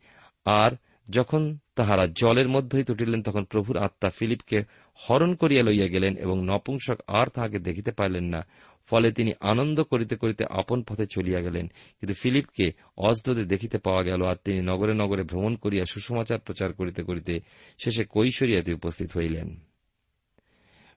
আর 0.45 0.71
যখন 1.11 1.59
তাহারা 1.77 2.07
জলের 2.07 2.49
মধ্যেই 2.49 2.85
তুটিলেন 2.85 3.23
তখন 3.23 3.45
প্রভুর 3.45 3.77
আত্মা 3.77 4.11
ফিলিপকে 4.11 4.63
হরণ 4.95 5.35
করিয়া 5.35 5.63
লইয়া 5.63 5.89
গেলেন 5.89 6.17
এবং 6.17 6.45
নপুংসক 6.45 6.99
আর 7.07 7.27
তাহাকে 7.27 7.59
দেখিতে 7.59 7.91
পাইলেন 7.91 8.25
না। 8.25 8.47
ফলে 8.87 9.13
তিনি 9.13 9.33
আনন্দ 9.41 9.83
করিতে 9.83 10.17
করিতে 10.17 10.45
আপন 10.51 10.83
পথে 10.83 11.07
চলিয়া 11.07 11.41
গেলেন। 11.41 11.67
কিন্তু 12.01 12.15
ফিলিপকে 12.15 12.73
অজদে 12.97 13.45
দেখিতে 13.45 13.79
পাওয়া 13.79 14.03
গেল 14.03 14.25
আর 14.25 14.37
তিনি 14.45 14.61
নগরে 14.61 14.95
নগরে 14.95 15.23
ভ্রমণ 15.23 15.57
করিয়া 15.57 15.85
সুসমাচার 15.85 16.39
প্রচার 16.39 16.73
করিতে 16.73 17.03
করিতে 17.03 17.41
শেষে 17.85 18.05
কৈশরিয়াতে 18.05 18.75
উপস্থিত 18.75 19.17
হইলেন। 19.17 19.61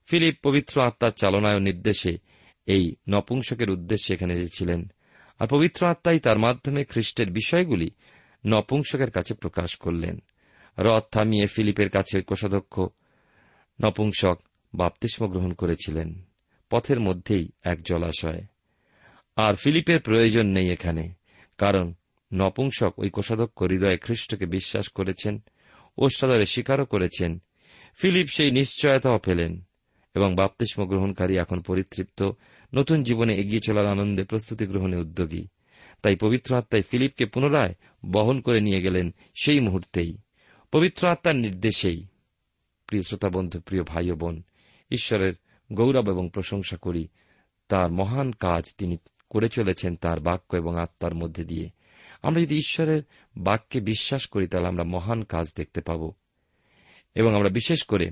ফিলিপ 0.05 0.35
পবিত্র 0.43 0.81
আত্মার 0.81 1.11
চালনায় 1.11 1.59
নির্দেশে 1.59 2.17
এই 2.65 2.95
নপুংসকের 3.09 3.69
উদ্দেশ্যে 3.69 4.15
এখানে 4.15 4.33
এসেছিলেন। 4.33 4.91
আর 5.39 5.47
পবিত্র 5.47 5.87
আত্মাই 5.87 6.19
তার 6.19 6.39
মাধ্যমে 6.39 6.83
খ্রিস্টের 6.83 7.31
বিষয়গুলি 7.31 7.91
নপুংসকের 8.45 9.11
কাছে 9.11 9.33
প্রকাশ 9.33 9.75
করলেন। 9.75 10.19
রথ 10.77 11.03
থামিয়ে 11.11 11.45
ফিলিপের 11.45 11.89
কাছে 11.89 12.21
কোষাধ্যক্ষ 12.21 12.79
নপুংসক 13.83 14.39
বাপতিস্ম 14.73 15.27
গ্রহণ 15.27 15.51
করেছিলেন। 15.51 16.21
পথের 16.69 16.99
মধ্যেই 16.99 17.49
এক 17.63 17.81
জলাশয়। 17.81 18.41
আর 19.35 19.53
ফিলিপের 19.53 19.99
প্রয়োজন 19.99 20.45
নেই 20.45 20.71
এখানে, 20.71 21.13
কারণ 21.57 21.93
নপুংসক 22.33 22.93
ওই 22.97 23.09
কোষাধ্যক্ষ 23.09 23.63
হৃদয়ে 23.63 23.97
খ্রিস্টকে 23.97 24.45
বিশ্বাস 24.45 24.87
করেছেন 24.89 25.43
ও 25.97 26.09
সদরে 26.09 26.45
স্বীকারও 26.45 26.85
করেছেন। 26.85 27.41
ফিলিপ 27.95 28.27
সেই 28.27 28.51
নিশ্চয়তাও 28.51 29.17
পেলেন 29.17 29.61
এবং 30.15 30.35
বাপতিস্ম 30.35 30.85
গ্রহণকারী 30.85 31.37
এখন 31.37 31.59
পরিতৃপ্ত, 31.59 32.31
নতুন 32.75 33.03
জীবনে 33.03 33.35
এগিয়ে 33.35 33.59
চলার 33.59 33.85
আনন্দে 33.85 34.23
প্রস্তুতি 34.23 34.65
গ্রহণে 34.65 34.97
উদ্যোগী। 34.97 35.47
তাই 36.01 36.15
পবিত্র 36.15 36.57
আত্মায় 36.57 36.83
ফিলিপকে 36.83 37.25
পুনরায় 37.25 37.75
বহন 38.05 38.41
করে 38.41 38.61
নিয়ে 38.61 38.81
গেলেন 38.81 39.13
সেই 39.43 39.59
মুহূর্তেই। 39.59 40.17
পবিত্র 40.71 41.07
আত্মার 41.07 41.35
নির্দেশেই, 41.35 42.05
প্রিয় 42.87 43.03
শ্রোতা 43.03 43.29
বন্ধু, 43.29 43.59
প্রিয় 43.59 43.83
ভাই 43.83 44.11
ও 44.11 44.15
বোন, 44.15 44.43
ঈশ্বরের 44.91 45.33
গৌরব 45.73 46.09
এবং 46.09 46.29
প্রশংসা 46.33 46.77
করি। 46.77 47.07
তার 47.67 47.91
মহান 47.91 48.31
কাজ 48.31 48.75
তিনি 48.77 48.97
করে 49.29 49.49
চলেছেন 49.49 49.95
তার 49.95 50.19
বাক্য 50.19 50.55
এবং 50.55 50.81
আত্মার 50.81 51.15
মধ্যে 51.15 51.43
দিয়ে। 51.43 51.69
আমরা 52.21 52.41
যদি 52.41 52.55
ঈশ্বরের 52.55 53.03
বাক্যে 53.37 53.81
বিশ্বাস 53.81 54.27
করি, 54.27 54.47
তাহলে 54.47 54.67
আমরা 54.67 54.83
মহান 54.83 55.23
কাজ 55.23 55.47
দেখতে 55.55 55.81
পাব। 55.81 56.11
এবং 57.15 57.35
আমরা 57.35 57.49
বিশেষ 57.49 57.83
করে 57.83 58.11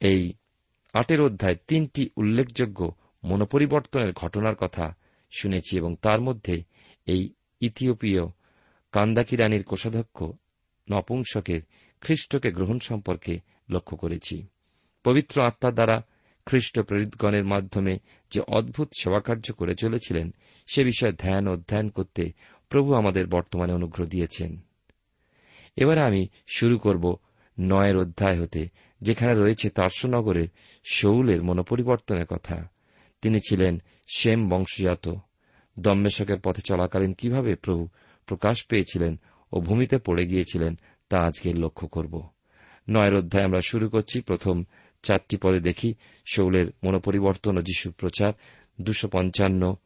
এই 0.00 0.32
আটের 0.92 1.20
অধ্যায় 1.20 1.56
তিনটি 1.68 2.10
উল্লেখযোগ্য 2.16 2.94
মনোপরিবর্তনের 3.24 4.12
ঘটনার 4.12 4.54
কথা 4.54 4.94
শুনেছি 5.30 5.76
এবং 5.76 5.96
তার 5.96 6.20
মধ্যে 6.20 6.64
এই 7.06 7.32
ইথিওপীয় 7.60 8.26
কান্দাকি 8.92 9.36
রানীর 9.36 9.64
কোষাধ্যক্ষ 9.64 10.24
নপুংসকের 10.90 11.60
খ্রিস্টকে 12.00 12.52
গ্রহণ 12.52 12.78
সম্পর্কে 12.78 13.40
লক্ষ্য 13.70 13.96
করেছি। 13.96 14.46
পবিত্র 15.04 15.42
আত্মার 15.42 15.74
দ্বারা 15.74 16.02
খ্রিস্ট 16.46 16.80
প্রেরিতগণের 16.80 17.44
মাধ্যমে 17.44 17.98
যে 18.30 18.40
অদ্ভুত 18.48 18.88
সেবাকার্য 19.00 19.52
করে 19.52 19.74
চলেছিলেন, 19.74 20.34
সে 20.66 20.84
বিষয়ে 20.84 21.12
ধ্যান 21.12 21.48
অধ্যয়ন 21.48 21.88
করতে 21.88 22.32
প্রভু 22.68 22.94
আমাদের 22.94 23.26
বর্তমানে 23.26 23.72
অনুগ্রহ 23.72 24.06
দিয়েছেন। 24.06 24.60
এবারে 25.76 26.00
আমি 26.00 26.28
শুরু 26.46 26.78
করব 26.78 27.16
নয়ের 27.60 27.96
অধ্যায় 27.96 28.42
হতে, 28.42 28.68
যেখানে 29.00 29.34
রয়েছে 29.34 29.70
তার্সনগরের 29.70 30.48
শৌলের 30.90 31.42
মনোপরিবর্তনের 31.42 32.26
কথা। 32.26 32.68
তিনি 33.22 33.40
ছিলেন 33.48 33.82
সেম 34.16 34.48
বংশজাত। 34.48 35.14
দম্মেশকের 35.78 36.40
পথে 36.40 36.62
চলাকালীন 36.62 37.12
কীভাবে 37.12 37.54
প্রভু 37.54 37.88
প্রকাশ 38.26 38.66
পেয়েছিলেন 38.66 39.20
ও 39.52 39.60
ভূমিতে 39.60 39.98
পড়ে 39.98 40.26
গিয়েছিলেন, 40.26 40.78
তা 41.08 41.20
আজকে 41.20 41.52
লক্ষ্য 41.52 41.88
করব। 41.88 42.28
নয়ের 42.88 43.14
অধ্যায় 43.14 43.44
আমরা 43.44 43.60
শুরু 43.60 43.88
করছি। 43.88 44.20
প্রথম 44.20 44.64
চারটি 45.02 45.36
পদে 45.36 45.60
দেখি। 45.60 45.94
শৌলের 46.32 46.66
মনোপরিবর্তন 46.84 47.58
ও 47.58 47.62
যিশু 47.62 47.90
প্রচার, 47.90 48.32
দুশো 48.80 49.08
পঞ্চান্ন 49.08 49.76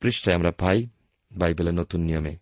পৃষ্ঠায় 0.00 0.36
আমরা 0.36 0.50
পাই 0.50 0.86
বাইবেলের 1.32 1.74
নতুন 1.74 2.00
নিয়মে। 2.00 2.36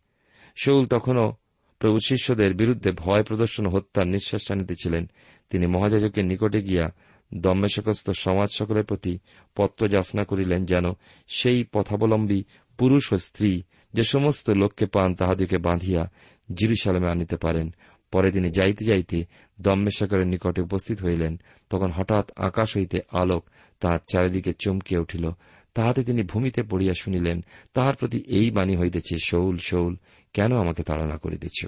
শৌল 0.56 0.86
তখনও 0.86 1.32
প্রভু 1.78 1.98
শিষ্যদের 2.06 2.54
বিরুদ্ধে 2.54 2.92
ভয় 2.92 3.22
প্রদর্শন 3.22 3.66
হত্যার 3.66 4.06
নিঃশ্বাস 4.06 4.46
টানিতেছিলেন 4.46 5.10
তিনি 5.50 5.66
মহাজাজকের 5.66 6.24
নিকটে 6.24 6.62
গিয়া 6.62 6.88
দম্মেশকস্থ 7.34 8.10
সমাজ 8.10 8.48
সকলের 8.54 8.84
প্রতি 8.84 9.18
পত্র 9.56 9.88
যাচনা 9.88 10.24
করিলেন 10.24 10.66
যেন 10.66 10.84
সেই 11.26 11.64
পথাবলম্বী 11.64 12.42
পুরুষ 12.78 13.12
ও 13.12 13.16
স্ত্রী 13.16 13.62
যে 13.92 14.02
সমস্ত 14.02 14.50
লোককে 14.50 14.86
পান 14.86 15.14
তাহাদিকে 15.14 15.58
বাঁধিয়া 15.58 16.10
জিরুসালামে 16.52 17.10
আনিতে 17.10 17.36
পারেন। 17.36 17.74
পরে 18.12 18.30
তিনি 18.30 18.50
যাইতে 18.50 18.84
যাইতে 18.84 19.24
দম্মেশকরের 19.60 20.26
নিকটে 20.26 20.62
উপস্থিত 20.62 21.02
হইলেন। 21.02 21.40
তখন 21.70 21.90
হঠাৎ 21.90 22.30
আকাশ 22.36 22.76
হইতে 22.76 22.98
আলোক 23.12 23.44
তাহার 23.80 23.98
চারিদিকে 24.12 24.52
চমকিয়া 24.52 25.00
উঠিল। 25.00 25.30
তাহাতে 25.74 26.04
তিনি 26.04 26.22
ভূমিতে 26.22 26.62
পড়িয়া 26.62 26.92
শুনিলেন, 26.92 27.44
তাহার 27.74 27.94
প্রতি 27.94 28.24
এই 28.26 28.50
বাণী 28.50 28.76
হইতেছে, 28.76 29.16
শৌল 29.24 29.56
শৌল, 29.56 29.96
কেন 30.32 30.52
আমাকে 30.52 30.82
তাড়না 30.82 31.16
করিতেছ? 31.16 31.66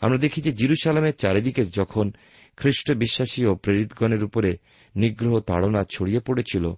আমরা 0.00 0.18
দেখি 0.18 0.40
যে 0.40 0.52
জিরুসালামের 0.52 1.14
চারিদিকে 1.14 1.64
যখন 1.64 2.12
খ্রিস্ট 2.56 2.92
বিশ্বাসী 2.92 3.46
ও 3.46 3.54
প্রেরিতগণের 3.54 4.24
উপরে 4.24 4.58
নিগ্রহ 4.96 5.40
তাড়না 5.40 5.84
ছড়িয়ে 5.90 6.20
পড়েছিল, 6.20 6.72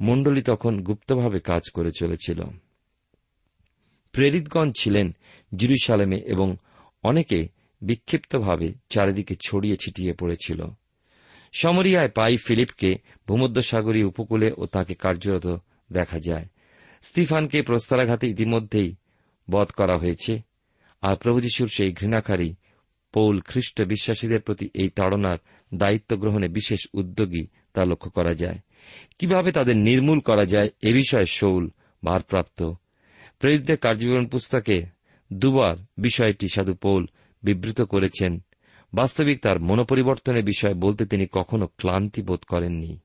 মণ্ডলী 0.00 0.42
তখন 0.42 0.82
গুপ্তভাবে 0.82 1.40
কাজ 1.40 1.62
করে 1.74 1.90
চলেছিল। 1.98 2.42
প্রেরিতগণ 4.14 4.72
ছিলেন 4.78 5.14
জিরুসালামে 5.56 6.16
এবং 6.16 6.56
অনেকে 7.02 7.48
বিক্ষিপ্তভাবে 7.82 8.72
চারিদিকে 8.88 9.34
ছড়িয়ে 9.46 9.76
ছিটিয়ে 9.76 10.12
পড়েছিল। 10.12 10.62
সমরিয়ায় 11.52 12.08
পাই 12.08 12.36
ফিলিপকে 12.36 12.94
ভূমধ্যসাগরী 13.28 14.02
উপকূলে 14.02 14.52
ও 14.56 14.66
তাকে 14.66 14.94
কার্যরত 14.94 15.46
দেখা 15.92 16.18
যায়। 16.20 16.46
স্তিফানকে 17.02 17.62
প্রস্তারাঘাতে 17.62 18.28
ইতিমধ্যেই 18.28 18.94
বধ 19.50 19.68
করা 19.68 19.98
হয়েছে। 19.98 20.40
আর 21.02 21.16
প্রভু 21.16 21.40
যিশুর 21.40 21.68
সেই 21.68 21.92
ঘৃণাকারী 21.92 22.54
পৌল 23.12 23.40
খ্রিস্ট 23.40 23.82
বিশ্বাসীদের 23.82 24.40
প্রতি 24.40 24.70
এই 24.74 24.88
তাড়নার 24.88 25.38
দায়িত্ব 25.74 26.16
গ্রহণে 26.16 26.48
বিশেষ 26.48 26.80
উদ্যোগী 26.94 27.46
তা 27.72 27.84
লক্ষ্য 27.84 28.10
করা 28.10 28.34
যায়। 28.34 28.58
কীভাবে 29.18 29.52
তাদের 29.52 29.76
নির্মূল 29.76 30.20
করা 30.20 30.44
যায় 30.44 30.70
এ 30.82 30.92
বিষয়ে 30.92 31.26
শৌল 31.26 31.70
ভারপ্রাপ্ত 32.04 32.72
প্রেরিতদের 33.38 33.76
কার্যবিবরণ 33.76 34.26
পুস্তকে 34.26 34.86
দুবার 35.32 35.76
বিষয়টি 35.98 36.48
সাধু 36.54 36.74
পৌল 36.74 37.06
বিবৃত 37.42 37.80
করেছেন। 37.82 38.40
বাস্তবিক 38.94 39.42
তার 39.42 39.60
মনোপরিবর্তনের 39.60 40.44
বিষয়ে 40.44 40.74
বলতে 40.74 41.06
তিনি 41.06 41.26
কখনো 41.32 41.66
ক্লান্তি 41.66 42.22
বোধ 42.22 42.44
করেননি। 42.44 42.98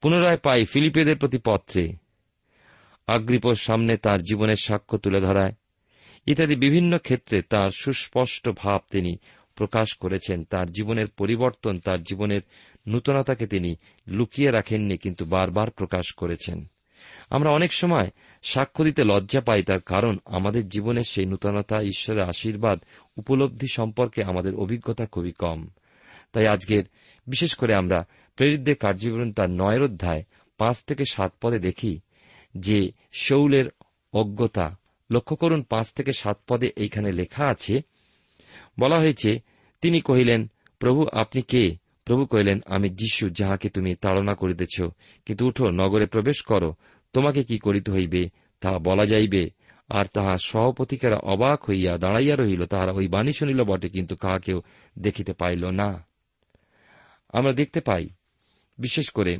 পুনরায় 0.00 0.36
পাই 0.36 0.64
ফিলিপিদের 0.64 1.16
প্রতি 1.16 1.38
পত্রে, 1.38 1.92
আগ্রিপর 3.06 3.54
সামনে 3.54 3.96
তার 3.96 4.22
জীবনের 4.22 4.54
সাক্ষ্য 4.54 4.98
তুলে 4.98 5.20
ধরায়। 5.20 5.52
ইত্যাদি 6.26 6.54
বিভিন্ন 6.54 6.98
ক্ষেত্রে 6.98 7.42
তার 7.42 7.70
সুস্পষ্ট 7.70 8.48
ভাব 8.56 8.80
তিনি 8.90 9.16
প্রকাশ 9.54 9.94
করেছেন। 9.94 10.44
তার 10.44 10.70
জীবনের 10.70 11.06
পরিবর্তন, 11.08 11.78
তার 11.78 12.02
জীবনের 12.02 12.40
নূতনতাকে 12.88 13.46
তিনি 13.46 13.76
লুকিয়ে 14.08 14.50
রাখেননি, 14.50 14.96
কিন্তু 14.98 15.24
বারবার 15.24 15.70
প্রকাশ 15.70 16.14
করেছেন। 16.16 16.70
আমরা 17.30 17.50
অনেক 17.50 17.72
সময় 17.72 18.10
সাক্ষ্য 18.42 18.84
দিতে 18.84 19.04
লজ্জা 19.04 19.40
পাই 19.40 19.62
তার 19.62 19.80
কারণ 19.80 20.16
আমাদের 20.24 20.68
জীবনের 20.68 21.02
সেই 21.02 21.26
নূতনতা, 21.26 21.82
ঈশ্বরের 21.82 22.22
আশীর্বাদ, 22.22 22.84
উপলব্ধি 23.16 23.66
সম্পর্কে 23.72 24.24
আমাদের 24.24 24.54
অভিজ্ঞতা 24.54 25.06
খুবই 25.06 25.32
কম। 25.32 25.68
তাই 26.32 26.46
আজকের 26.46 26.84
বিশেষ 27.26 27.54
করে 27.54 27.74
আমরা 27.74 28.06
প্রেরিতদের 28.36 28.76
কার্যবিবরণ 28.76 29.32
তার 29.32 29.50
নয়ের 29.50 29.82
অধ্যায় 29.82 30.22
পাঁচ 30.58 30.84
থেকে 30.84 31.04
সাত 31.10 31.32
পদে 31.40 31.58
দেখি 31.58 32.00
যে 32.56 32.92
শৌলের 33.12 33.64
অজ্ঞতা। 34.12 34.76
লক্ষ্য 35.10 35.36
করুন, 35.36 35.62
পাঁচ 35.62 35.92
থেকে 35.92 36.12
সাত 36.12 36.38
পদে 36.48 36.70
এইখানে 36.76 37.12
লেখা 37.12 37.46
আছে, 37.46 37.82
বলা 38.80 38.98
হয়েছে, 38.98 39.40
তিনি 39.80 40.00
কহিলেন, 40.00 40.50
প্রভু, 40.78 41.06
আপনি 41.12 41.42
কে? 41.42 41.76
প্রভু 42.04 42.26
কহিলেন, 42.26 42.60
আমি 42.66 42.88
যিশু, 42.88 43.30
যাহাকে 43.30 43.68
তুমি 43.68 43.94
তাড়না 43.94 44.34
করিতেছ। 44.34 44.82
কিন্তু 45.26 45.46
উঠো, 45.46 45.70
নগরে 45.70 46.06
প্রবেশ 46.06 46.42
করো। 46.42 46.74
তোমাকে 47.12 47.44
কি 47.44 47.58
করিতে 47.58 47.92
হইবে 47.92 48.30
তাহা 48.60 48.78
বলা 48.78 49.06
যাইবে। 49.06 49.50
আর 49.88 50.04
তাহা 50.04 50.38
সহপতিকেরা 50.38 51.16
অবাক 51.16 51.64
হইয়া 51.64 51.98
দাঁড়াইয়া 51.98 52.36
রহিল, 52.36 52.66
তাহারা 52.66 52.92
ওই 52.92 53.08
বাণী 53.08 53.32
শুনিল 53.32 53.64
বটে, 53.64 53.88
কিন্তু 53.88 54.16
কাহাকেও 54.16 54.62
দেখিতে 54.98 55.32
পাইল 55.32 55.70
না। 55.70 56.06
আমরা 57.28 57.52
দেখতে 57.52 57.80
পাই, 57.80 58.08
বিশেষ 58.78 59.10
করে 59.10 59.38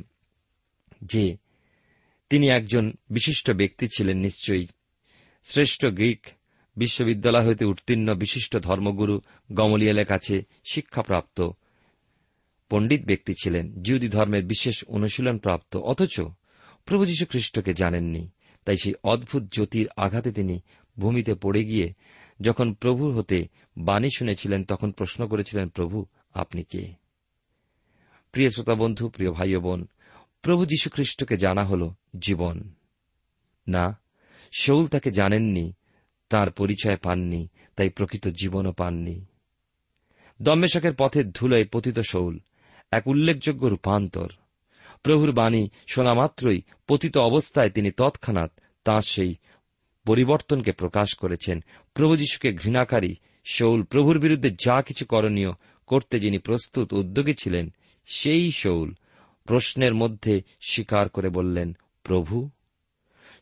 যে 1.01 1.37
তিনি 2.29 2.49
একজন 2.49 2.91
বিশিষ্ট 3.09 3.51
ব্যক্তি 3.51 3.87
ছিলেন 3.97 4.17
নিশ্চয়ই। 4.17 4.67
শ্রেষ্ঠ 5.43 5.85
গ্রিক 5.85 6.27
বিশ্ববিদ্যালয় 6.77 7.47
হইতে 7.47 7.65
উত্তীর্ণ 7.65 8.13
বিশিষ্ট 8.13 8.57
ধর্মগুরু 8.57 9.21
গমলিয়ালের 9.53 10.05
কাছে 10.05 10.41
শিক্ষাপ্রাপ্ত 10.71 11.49
পণ্ডিত 12.69 13.05
ব্যক্তি 13.05 13.33
ছিলেন। 13.43 13.81
জিউদি 13.81 14.09
ধর্মের 14.09 14.45
বিশেষ 14.45 14.83
অনুশীলন 14.87 15.37
প্রাপ্ত 15.37 15.77
অথচ 15.77 16.21
প্রভু 16.85 17.05
যীশু 17.05 17.25
খ্রিস্টকে 17.25 17.73
জানেননি। 17.73 18.29
তাই 18.65 18.75
সেই 18.83 18.93
অদ্ভুত 19.03 19.43
জ্যোতির 19.43 19.89
আঘাতে 19.97 20.31
তিনি 20.31 20.61
ভূমিতে 20.99 21.35
পড়ে 21.35 21.63
গিয়ে 21.63 21.93
যখন 22.41 22.73
প্রভুর 22.73 23.15
হতে 23.15 23.47
বাণী 23.77 24.07
শুনেছিলেন, 24.17 24.63
তখন 24.63 24.91
প্রশ্ন 24.91 25.27
করেছিলেন, 25.27 25.69
প্রভু, 25.69 26.05
আপনি 26.33 26.63
কে? 26.63 26.93
প্রিয় 28.31 28.49
শ্রোতা 28.49 28.75
বন্ধু, 28.75 29.09
প্রিয় 29.09 29.31
ভাই 29.31 29.55
বোন, 29.55 29.87
প্রভু 30.41 30.65
যীশু 30.65 30.89
খ্রিস্টকে 30.89 31.37
জানা 31.37 31.63
হল 31.63 31.91
জীবন। 32.19 32.73
না, 33.67 33.99
শৌল 34.59 34.87
তাকে 34.87 35.11
জানেননি, 35.11 35.73
তার 36.29 36.51
পরিচয় 36.51 36.97
পাননি, 36.97 37.47
তাই 37.75 37.89
প্রকৃত 37.89 38.27
জীবনও 38.27 38.71
পাননি। 38.71 39.25
দম্মেশকের 40.41 40.91
পথের 40.99 41.31
ধুলোয় 41.31 41.65
পতিত 41.65 41.99
শৌল, 41.99 42.39
এক 42.91 43.07
উল্লেখযোগ্য 43.07 43.67
রূপান্তর। 43.67 44.29
প্রভুর 45.03 45.31
বাণী 45.31 45.69
শোনা 45.87 46.13
মাত্রই 46.13 46.61
পতিত 46.87 47.17
অবস্থায় 47.17 47.69
তিনি 47.69 47.91
তৎক্ষণাৎ 47.91 48.51
তাঁর 48.83 49.01
সেই 49.01 49.35
পরিবর্তনকে 50.07 50.71
প্রকাশ 50.71 51.15
করেছেন। 51.15 51.63
প্রভু 51.93 52.15
যীশুকে 52.15 52.53
ঘৃণাকারী 52.53 53.15
শৌল 53.45 53.83
প্রভুর 53.83 54.19
বিরুদ্ধে 54.19 54.49
যা 54.49 54.81
কিছু 54.81 55.05
করণীয় 55.05 55.49
করতে 55.87 56.19
যিনি 56.19 56.37
প্রস্তুত 56.37 56.93
উদ্যোগী 56.93 57.33
ছিলেন, 57.33 57.73
সেই 58.05 58.51
শৌল 58.51 58.93
প্রশ্নের 59.43 59.93
মধ্যে 59.93 60.41
স্বীকার 60.69 61.09
করে 61.09 61.29
বললেন, 61.29 61.77
প্রভু? 62.03 62.49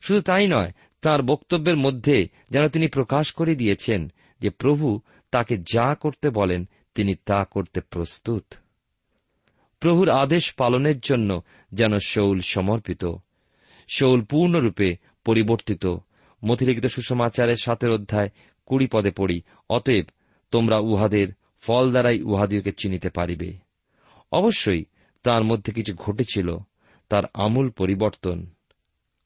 শুধু 0.02 0.22
তাই 0.22 0.48
নয়, 0.48 0.72
তার 1.02 1.22
বক্তব্যের 1.22 1.78
মধ্যে 1.78 2.30
যেন 2.50 2.68
তিনি 2.68 2.88
প্রকাশ 2.88 3.32
করে 3.32 3.56
দিয়েছেন 3.56 4.12
যে 4.40 4.50
প্রভু 4.50 5.02
তাকে 5.32 5.58
যা 5.58 5.96
করতে 5.96 6.30
বলেন 6.30 6.70
তিনি 6.96 7.16
তা 7.16 7.44
করতে 7.44 7.82
প্রস্তুত। 7.82 8.54
প্রভুর 9.80 10.10
আদেশ 10.10 10.54
পালনের 10.54 11.00
জন্য 11.00 11.42
যেন 11.72 11.98
শৌল 11.98 12.40
সমর্পিত। 12.40 13.06
শৌল 13.88 14.22
পূর্ণরূপে 14.22 14.96
পরিবর্তিত। 15.26 15.88
মথিলিখিত 16.46 16.86
সুষমাচারের 16.86 17.56
সাতের 17.56 17.92
অধ্যায় 17.92 18.30
কুড়ি 18.66 18.88
পদে 18.88 19.12
পড়ি, 19.12 19.42
অতএব 19.70 20.06
তোমরা 20.52 20.78
উহাদের 20.78 21.28
ফল 21.62 21.90
দ্বারাই 21.90 22.22
উহাদিওকে 22.22 22.72
চিনিতে 22.72 23.10
পারিবে। 23.10 23.54
অবশ্যই 24.32 24.86
তার 25.24 25.44
মধ্যে 25.44 25.74
কিছু 25.74 25.94
ঘটেছিল, 25.96 26.58
তার 27.10 27.24
আমূল 27.34 27.70
পরিবর্তন। 27.70 28.46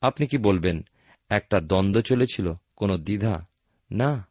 আপনি 0.02 0.28
কি 0.28 0.38
বলবেন, 0.38 0.86
একটা 1.30 1.60
দ্বন্দ্ব 1.60 2.02
চলেছিল, 2.02 2.54
কোন 2.76 2.98
দ্বিধা? 2.98 3.46
না। 3.92 4.28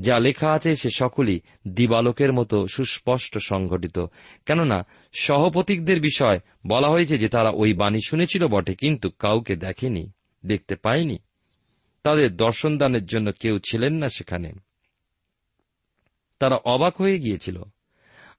যা 0.00 0.18
লেখা 0.18 0.52
আছে 0.52 0.76
সে 0.76 0.88
সকলই 0.90 1.40
দিবালোকের 1.68 2.32
মতো 2.32 2.66
সুস্পষ্ট 2.66 3.38
সংঘটিত। 3.38 3.98
কেননা, 4.46 4.86
সহপতিকদের 5.12 6.00
বিষয় 6.00 6.38
বলা 6.66 6.88
হয়েছে 6.88 7.18
যে 7.18 7.28
তারা 7.28 7.50
ওই 7.50 7.74
বাণী 7.74 7.98
শুনেছিল 8.06 8.46
বটে, 8.46 8.74
কিন্তু 8.74 9.10
কাউকে 9.10 9.56
দেখেনি, 9.56 10.12
দেখতে 10.46 10.74
পায়নি। 10.74 11.18
তাদের 12.02 12.36
দর্শনদানের 12.36 13.06
জন্য 13.06 13.32
কেউ 13.40 13.58
ছিলেন 13.58 13.94
না 13.94 14.08
সেখানে। 14.08 14.52
তারা 16.38 16.56
অবাক 16.56 17.00
হয়ে 17.00 17.18
গিয়েছিল। 17.18 17.62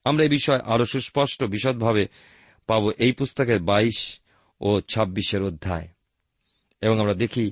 আমরা 0.04 0.24
এই 0.24 0.30
বিষয় 0.30 0.60
আরও 0.60 0.86
সুস্পষ্ট, 0.86 1.44
বিশদভাবে 1.44 2.08
পাব 2.68 2.92
এই 2.98 3.12
পুস্তকের 3.12 3.60
বাইশ 3.60 4.20
ও 4.62 4.82
ছাব্বিশের 4.82 5.44
অধ্যায়। 5.44 5.88
এবং 6.82 7.00
আমরা 7.00 7.14
দেখি 7.14 7.52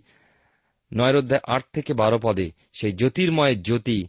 নয়ের 0.93 1.15
অধ্যায় 1.15 1.41
আট 1.47 1.61
থেকে 1.73 1.93
বারো 1.93 2.19
পদে 2.19 2.51
সেই 2.73 2.91
জ্যোতির্ময়ের 2.91 3.61
জ্যোতি 3.61 4.07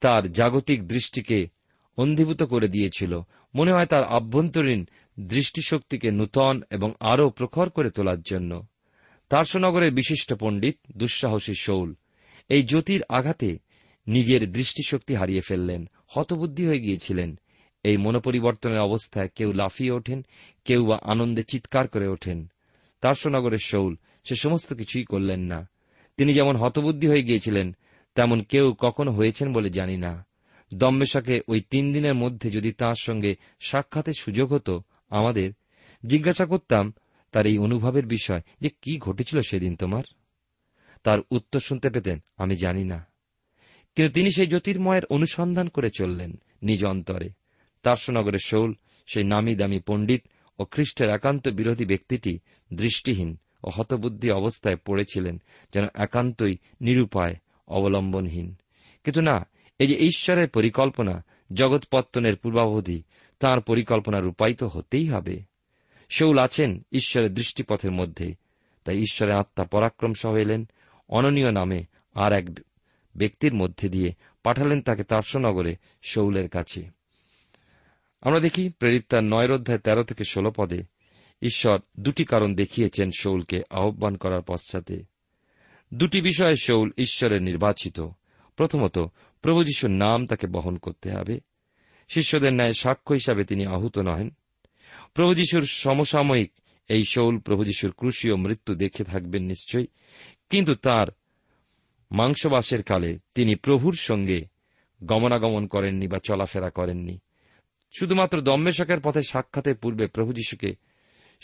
তার 0.00 0.32
জাগতিক 0.32 0.88
দৃষ্টিকে 0.88 1.48
অন্ধীভূত 1.96 2.42
করে 2.42 2.68
দিয়েছিল। 2.68 3.20
মনে 3.54 3.72
হয় 3.72 3.86
তার 3.86 4.04
আভ্যন্তরীণ 4.04 4.84
দৃষ্টিশক্তিকে 5.20 6.10
নূতন 6.10 6.62
এবং 6.70 6.92
আরও 7.00 7.30
প্রখর 7.30 7.70
করে 7.70 7.90
তোলার 7.90 8.22
জন্য। 8.22 8.66
তার্সনগরের 9.28 9.92
বিশিষ্ট 9.92 10.34
পণ্ডিত 10.40 10.76
দুঃসাহসী 10.96 11.54
শৌল 11.54 11.94
এই 12.48 12.62
জ্যোতির 12.62 13.02
আঘাতে 13.08 13.58
নিজের 14.06 14.52
দৃষ্টিশক্তি 14.52 15.14
হারিয়ে 15.14 15.40
ফেললেন, 15.40 15.88
হতবুদ্ধি 16.08 16.66
হয়ে 16.66 16.80
গিয়েছিলেন। 16.80 17.38
এই 17.84 17.96
মনোপরিবর্তনের 17.96 18.80
অবস্থায় 18.80 19.28
কেউ 19.28 19.52
লাফিয়ে 19.52 19.90
ওঠেন, 19.90 20.26
কেউ 20.64 20.86
বা 20.86 20.98
আনন্দে 21.02 21.42
চিৎকার 21.42 21.88
করে 21.88 22.08
ওঠেন। 22.08 22.52
তার্সনগরের 23.00 23.58
শৌল 23.58 23.96
সে 24.24 24.34
সমস্ত 24.34 24.72
কিছুই 24.72 25.04
করলেন 25.04 25.40
না। 25.40 25.71
তিনি 26.16 26.34
যেমন 26.34 26.56
হতবুদ্ধি 26.56 27.06
হয়ে 27.08 27.22
গিয়েছিলেন, 27.22 27.76
তেমন 28.14 28.42
কেউ 28.42 28.74
কখনো 28.78 29.12
হয়েছেন 29.12 29.52
বলে 29.52 29.70
জানি 29.70 29.96
না। 29.96 30.26
দম্মেশাকে 30.74 31.40
ওই 31.48 31.60
তিন 31.60 31.92
দিনের 31.92 32.14
মধ্যে 32.14 32.50
যদি 32.50 32.72
তাঁর 32.72 32.94
সঙ্গে 33.00 33.36
সাক্ষাতের 33.60 34.12
সুযোগ 34.12 34.52
হতো 34.52 34.82
আমাদের, 35.10 35.52
জিজ্ঞাসা 36.06 36.46
করতাম, 36.46 36.92
তার 37.32 37.46
এই 37.46 37.58
অনুভবের 37.58 38.06
বিষয় 38.06 38.40
যে 38.60 38.70
কি 38.82 38.98
ঘটেছিল 38.98 39.40
সেদিন 39.40 39.76
তোমার? 39.76 40.02
তার 41.02 41.18
উত্তর 41.30 41.60
শুনতে 41.60 41.90
পেতেন, 41.90 42.22
আমি 42.36 42.56
জানি 42.56 42.84
না। 42.84 43.06
কিন্তু 43.94 44.12
তিনি 44.12 44.30
সেই 44.32 44.46
জ্যোতির্ময়ের 44.46 45.04
অনুসন্ধান 45.04 45.68
করে 45.68 45.90
চললেন 45.90 46.40
নিজ 46.62 46.84
অন্তরে। 46.84 47.30
তার্সনগরের 47.82 48.38
শৌল, 48.44 48.74
সেই 49.06 49.24
নামি 49.24 49.54
দামি 49.54 49.80
পণ্ডিত 49.80 50.22
ও 50.58 50.64
খ্রিস্টের 50.64 51.08
একান্ত 51.08 51.48
বিরোধী 51.48 51.84
ব্যক্তিটি 51.84 52.38
দৃষ্টিহীন। 52.72 53.38
ও 53.64 53.70
হতবুদ্ধি 53.70 54.30
অবস্থায় 54.30 54.76
পড়েছিলেন, 54.76 55.42
যেন 55.74 55.86
একান্তই 55.94 56.56
নিরুপায়, 56.80 57.36
অবলম্বনহীন। 57.68 58.54
কিন্তু 59.04 59.20
না, 59.20 59.46
এই 59.78 59.86
যে 59.86 59.94
ঈশ্বরের 59.94 60.48
পরিকল্পনা, 60.48 61.24
জগৎপত্তনের 61.52 62.36
পূর্বাবধি, 62.36 63.02
তাঁর 63.38 63.60
পরিকল্পনা 63.60 64.20
রূপায়িত 64.20 64.62
হতেই 64.62 65.08
হবে। 65.08 65.40
শৌল 66.08 66.38
আছেন 66.38 66.82
ঈশ্বরের 66.92 67.34
দৃষ্টিপথের 67.34 67.92
মধ্যে, 67.92 68.34
তাই 68.84 68.98
ঈশ্বরের 68.98 69.34
আত্মা 69.34 69.64
পরাক্রম 69.64 70.12
সহ 70.12 70.36
এলেন, 70.36 70.68
অননীয় 71.08 71.50
নামে 71.50 71.84
আর 72.14 72.32
এক 72.32 72.44
ব্যক্তির 73.16 73.54
মধ্যে 73.54 73.88
দিয়ে 73.88 74.14
পাঠালেন 74.42 74.82
তাকে 74.82 75.04
তার্সনগরে 75.04 75.76
শৌলের 76.02 76.48
কাছে। 76.48 76.90
আমরা 78.20 78.40
দেখি 78.40 78.68
প্রেরিত 78.68 79.04
তার 79.08 79.24
নয় 79.24 79.54
অধ্যায় 79.54 79.78
তেরো 79.78 80.02
থেকে 80.02 80.24
ষোলো 80.24 80.52
পদে 80.56 80.82
ঈশ্বর 81.42 81.78
দুটি 82.00 82.24
কারণ 82.24 82.54
দেখিয়েছেন 82.54 83.10
শৌলকে 83.18 83.62
আহ্বান 83.70 84.16
করার 84.16 84.42
পশ্চাতে। 84.42 85.04
দুটি 85.94 86.20
বিষয়ে 86.20 86.56
শৌল 86.56 86.90
ঈশ্বরের 86.98 87.42
নির্বাচিত। 87.42 88.00
প্রথমত, 88.56 88.98
প্রভু 89.42 89.64
যিশুর 89.64 89.90
নাম 89.90 90.26
তাকে 90.26 90.46
বহন 90.46 90.76
করতে 90.76 91.10
হবে। 91.10 91.40
শিষ্যদের 92.08 92.52
ন্যায় 92.52 92.72
সাক্ষ্য 92.72 93.14
হিসাবে 93.14 93.44
তিনি 93.44 93.66
আহুত 93.66 93.98
নহেন। 93.98 94.30
প্রভু 95.14 95.34
যিশুর 95.34 95.62
সমসাময়িক 95.62 96.52
এই 96.88 97.04
শৌল 97.04 97.38
প্রভু 97.38 97.64
যিশুর 97.64 97.92
ক্রুশীয় 97.92 98.36
মৃত্যু 98.36 98.74
দেখে 98.74 99.04
থাকবেন 99.04 99.42
নিশ্চয়ই, 99.42 99.86
কিন্তু 100.50 100.74
তার 100.74 101.06
মাংসবাসের 102.10 102.82
কালে 102.82 103.18
তিনি 103.34 103.54
প্রভুর 103.54 103.94
সঙ্গে 103.94 104.44
গমনাগমন 105.04 105.66
করেননি 105.66 106.06
বা 106.06 106.18
চলাফেরা 106.24 106.70
করেননি। 106.70 107.18
শুধুমাত্র 107.98 108.40
দম্মেশকের 108.40 109.00
পথে 109.00 109.22
সাক্ষাতের 109.22 109.76
পূর্বে 109.76 110.06
প্রভু 110.06 110.32
যিশুকে 110.32 110.91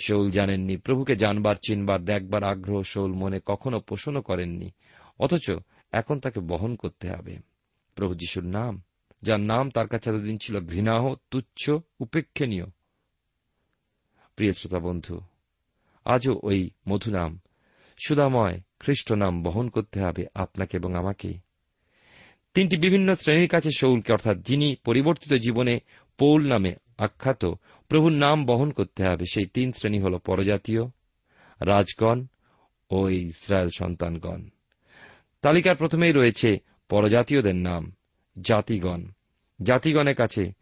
শৌল 0.04 0.30
জানেননি, 0.30 0.76
প্রভুকে 0.76 1.16
জানবার, 1.16 1.54
চিনবার, 1.54 2.04
দেখবার 2.04 2.44
আগ্রহ 2.44 2.82
শৌল 2.82 3.12
মনে 3.12 3.40
কখনো 3.46 3.80
পোষণও 3.80 4.22
করেননি, 4.22 4.70
অথচ 5.18 5.50
এখন 5.92 6.20
তাকে 6.20 6.40
বহন 6.40 6.76
করতে 6.76 7.11
হবে। 7.11 7.37
প্রভু 7.94 8.14
যিশুর 8.14 8.44
নাম, 8.44 8.82
যার 9.22 9.40
নাম 9.40 9.70
তার 9.70 9.88
কাছে 9.88 10.11
এতদিন 10.11 10.38
ছিল 10.38 10.61
ঘৃণাহ, 10.61 11.14
তুচ্ছ, 11.30 11.70
উপেক্ষণীয়। 12.00 12.64
প্রিয় 14.37 14.52
শ্রোতা 14.52 14.78
বন্ধু, 14.78 15.20
আজও 16.04 16.40
ওই 16.42 16.70
মধুনাম 16.88 17.40
সুদাময় 18.06 18.61
খ্রিস্ট 18.78 19.12
নাম 19.12 19.42
বহন 19.42 19.68
করতে 19.68 20.00
হবে 20.00 20.26
আপনাকে 20.34 20.76
এবং 20.76 20.94
আমাকে। 20.94 21.34
তিনটি 22.54 22.76
বিভিন্ন 22.76 23.14
শ্রেণির 23.14 23.48
কাছে 23.48 23.70
শৌলকে, 23.70 24.12
অর্থাৎ 24.12 24.38
যিনি 24.38 24.76
পরিবর্তিত 24.84 25.32
জীবনে 25.34 25.80
পৌল 26.18 26.48
নামে 26.48 26.74
আখ্যাত 26.98 27.44
প্রভুর 27.88 28.12
নাম 28.12 28.44
বহন 28.44 28.70
করতে 28.70 29.09
হবে। 29.09 29.24
সেই 29.33 29.46
তিন 29.46 29.72
শ্রেণি 29.72 30.01
হল 30.01 30.18
পরজাতীয়, 30.18 30.87
রাজগণ 31.61 32.27
ও 32.90 33.09
ইসরায়েল 33.09 33.68
সন্তানগণ। 33.79 34.48
তালিকার 35.42 35.77
প্রথমেই 35.77 36.12
রয়েছে 36.12 36.59
পরজাতীয়দের 36.88 37.57
নাম, 37.57 37.92
জাতিগণ। 38.40 39.05
জাতিগণের 39.62 40.14
কাছে 40.14 40.53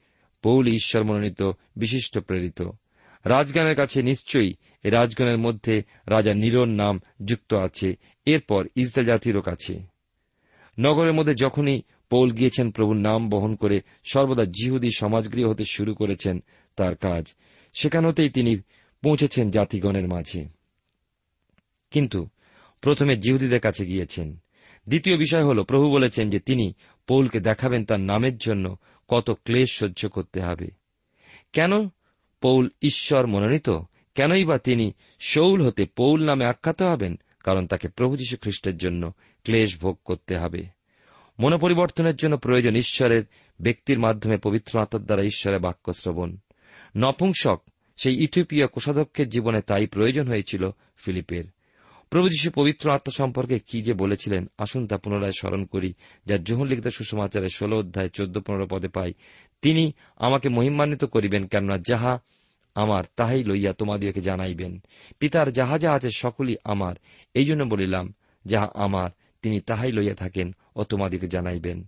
পৌল 0.43 0.67
ঈশ্বর 0.67 1.05
মনোনীত, 1.05 1.43
বিশিষ্ট, 1.77 2.19
প্রেরিত। 2.19 2.63
রাজগণের 3.25 3.77
কাছে 3.77 4.03
নিশ্চয়ই 4.03 4.55
রাজগণের 4.85 5.39
মধ্যে 5.39 5.83
রাজা 6.07 6.35
নিরোর 6.35 6.69
নাম 6.69 7.01
যুক্ত 7.25 7.55
আছে। 7.55 7.97
এরপর 8.27 8.67
ইসরায়েল 8.77 9.13
জাতিরও 9.13 9.41
কাছে। 9.41 9.81
নগরের 10.81 11.13
মধ্যে 11.13 11.35
যখনই 11.35 11.83
পৌল 12.11 12.31
গিয়েছেন, 12.31 12.71
প্রভুর 12.71 12.97
নাম 12.97 13.29
বহন 13.29 13.57
করে 13.57 13.81
সর্বদা 14.05 14.45
জিহুদি 14.45 14.89
সমাজগৃহ 14.97 15.49
হতে 15.49 15.65
শুরু 15.65 15.95
করেছেন 15.95 16.43
তার 16.77 16.97
কাজ। 16.97 17.35
সেখানেতেই 17.73 18.31
তিনি 18.31 18.57
পৌঁছেছেন 19.03 19.51
জাতিগণের 19.51 20.09
মাঝে। 20.09 20.49
কিন্তু 21.91 22.29
প্রথমে 22.81 23.17
জিহুদীদের 23.17 23.61
কাছে 23.61 23.87
গিয়েছেন। 23.87 24.37
দ্বিতীয় 24.89 25.17
বিষয় 25.17 25.45
হল, 25.45 25.63
প্রভু 25.63 25.91
বলেছেন 25.91 26.31
যে 26.31 26.41
তিনি 26.41 26.73
পৌলকে 27.07 27.41
দেখাবেন 27.41 27.85
তার 27.85 28.01
নামের 28.01 28.39
জন্য 28.39 28.77
কত 29.09 29.31
ক্লেশ 29.31 29.79
সহ্য 29.79 30.09
করতে 30.09 30.41
হবে। 30.41 30.67
কেন 31.53 31.89
পৌল 32.41 32.71
ঈশ্বর 32.83 33.27
মনোনীত? 33.27 33.71
কেনই 34.15 34.45
বা 34.45 34.59
তিনি 34.59 34.93
শৌল 35.21 35.67
হতে 35.67 35.87
পৌল 35.87 36.25
নামে 36.25 36.45
আখ্যাত 36.45 36.83
হবেন? 36.83 37.19
কারণ 37.45 37.67
তাকে 37.67 37.89
প্রভু 37.89 38.17
যীশু 38.17 38.37
খ্রিস্টের 38.37 38.77
জন্য 38.77 39.13
ক্লেশ 39.45 39.81
ভোগ 39.81 39.99
করতে 40.05 40.39
হবে। 40.39 40.65
মনোপরিবর্তনের 41.39 42.17
জন্য 42.17 42.37
প্রয়োজন 42.37 42.77
ঈশ্বরের 42.77 43.23
ব্যক্তির 43.61 43.99
মাধ্যমে 43.99 44.37
পবিত্র 44.37 44.81
আত্মার 44.81 45.05
দ্বারা 45.05 45.23
ঈশ্বরের 45.23 45.61
বাক্য 45.61 45.93
শ্রবণ 45.93 46.37
নপুংসক 46.97 47.63
সেই 47.97 48.25
ইথিওপিয়া 48.25 48.67
কোষাধ্যক্ষের 48.67 49.29
জীবনে 49.29 49.61
তাই 49.61 49.87
প্রয়োজন 49.87 50.29
হয়েছিল 50.29 50.71
ফিলিপের। 50.97 51.45
প্রভু 52.11 52.29
যীশু 52.29 52.51
পবিত্র 52.51 52.91
আত্মা 52.91 53.13
সম্পর্কে 53.13 53.59
কি 53.59 53.83
যে 53.83 53.93
বলেছিলেন, 53.93 54.51
আসুন 54.59 54.87
তা 54.87 54.97
পুনরায় 54.97 55.33
স্মরণ 55.33 55.65
করি, 55.65 55.95
যা 56.27 56.37
জোহন 56.37 56.67
লিখিত 56.67 56.89
সুষমাচারের 56.89 57.49
ষোলো 57.49 57.79
অধ্যায় 57.79 58.09
চোদ্দ 58.09 58.39
পনেরো 58.39 58.67
পদে 58.67 58.89
পাই। 58.89 59.13
তিনি 59.63 59.93
আমাকে 60.17 60.49
মহিমান্বিত 60.49 61.05
করিবেন, 61.05 61.47
কেননা 61.47 61.79
যাহা 61.79 62.19
আমার 62.75 63.05
তাহাই 63.17 63.45
লইয়া 63.45 63.73
তোমাদিওকে 63.73 64.21
জানাইবেন। 64.21 64.83
পিতার 65.19 65.53
যাহা 65.53 65.79
যা 65.79 65.93
আছে 65.93 66.11
সকলই 66.11 66.57
আমার 66.65 66.95
এই 67.35 67.45
জন্য 67.45 67.65
বলিলাম, 67.65 68.15
যাহা 68.45 68.69
আমার, 68.75 69.11
তিনি 69.43 69.61
তাহাই 69.61 69.93
লইয়া 69.93 70.15
থাকেন 70.15 70.53
ও 70.77 70.85
তোমাদিকে 70.85 71.29
জানাইবেন। 71.29 71.87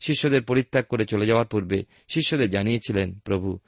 শিষ্যদের 0.00 0.42
পরিত্যাগ 0.42 0.84
করে 0.84 1.04
চলে 1.04 1.26
যাওয়ার 1.26 1.46
পূর্বে 1.46 1.84
শিষ্যদের 2.08 2.50
জানিয়েছিলেন, 2.50 3.18
প্রভু 3.24 3.58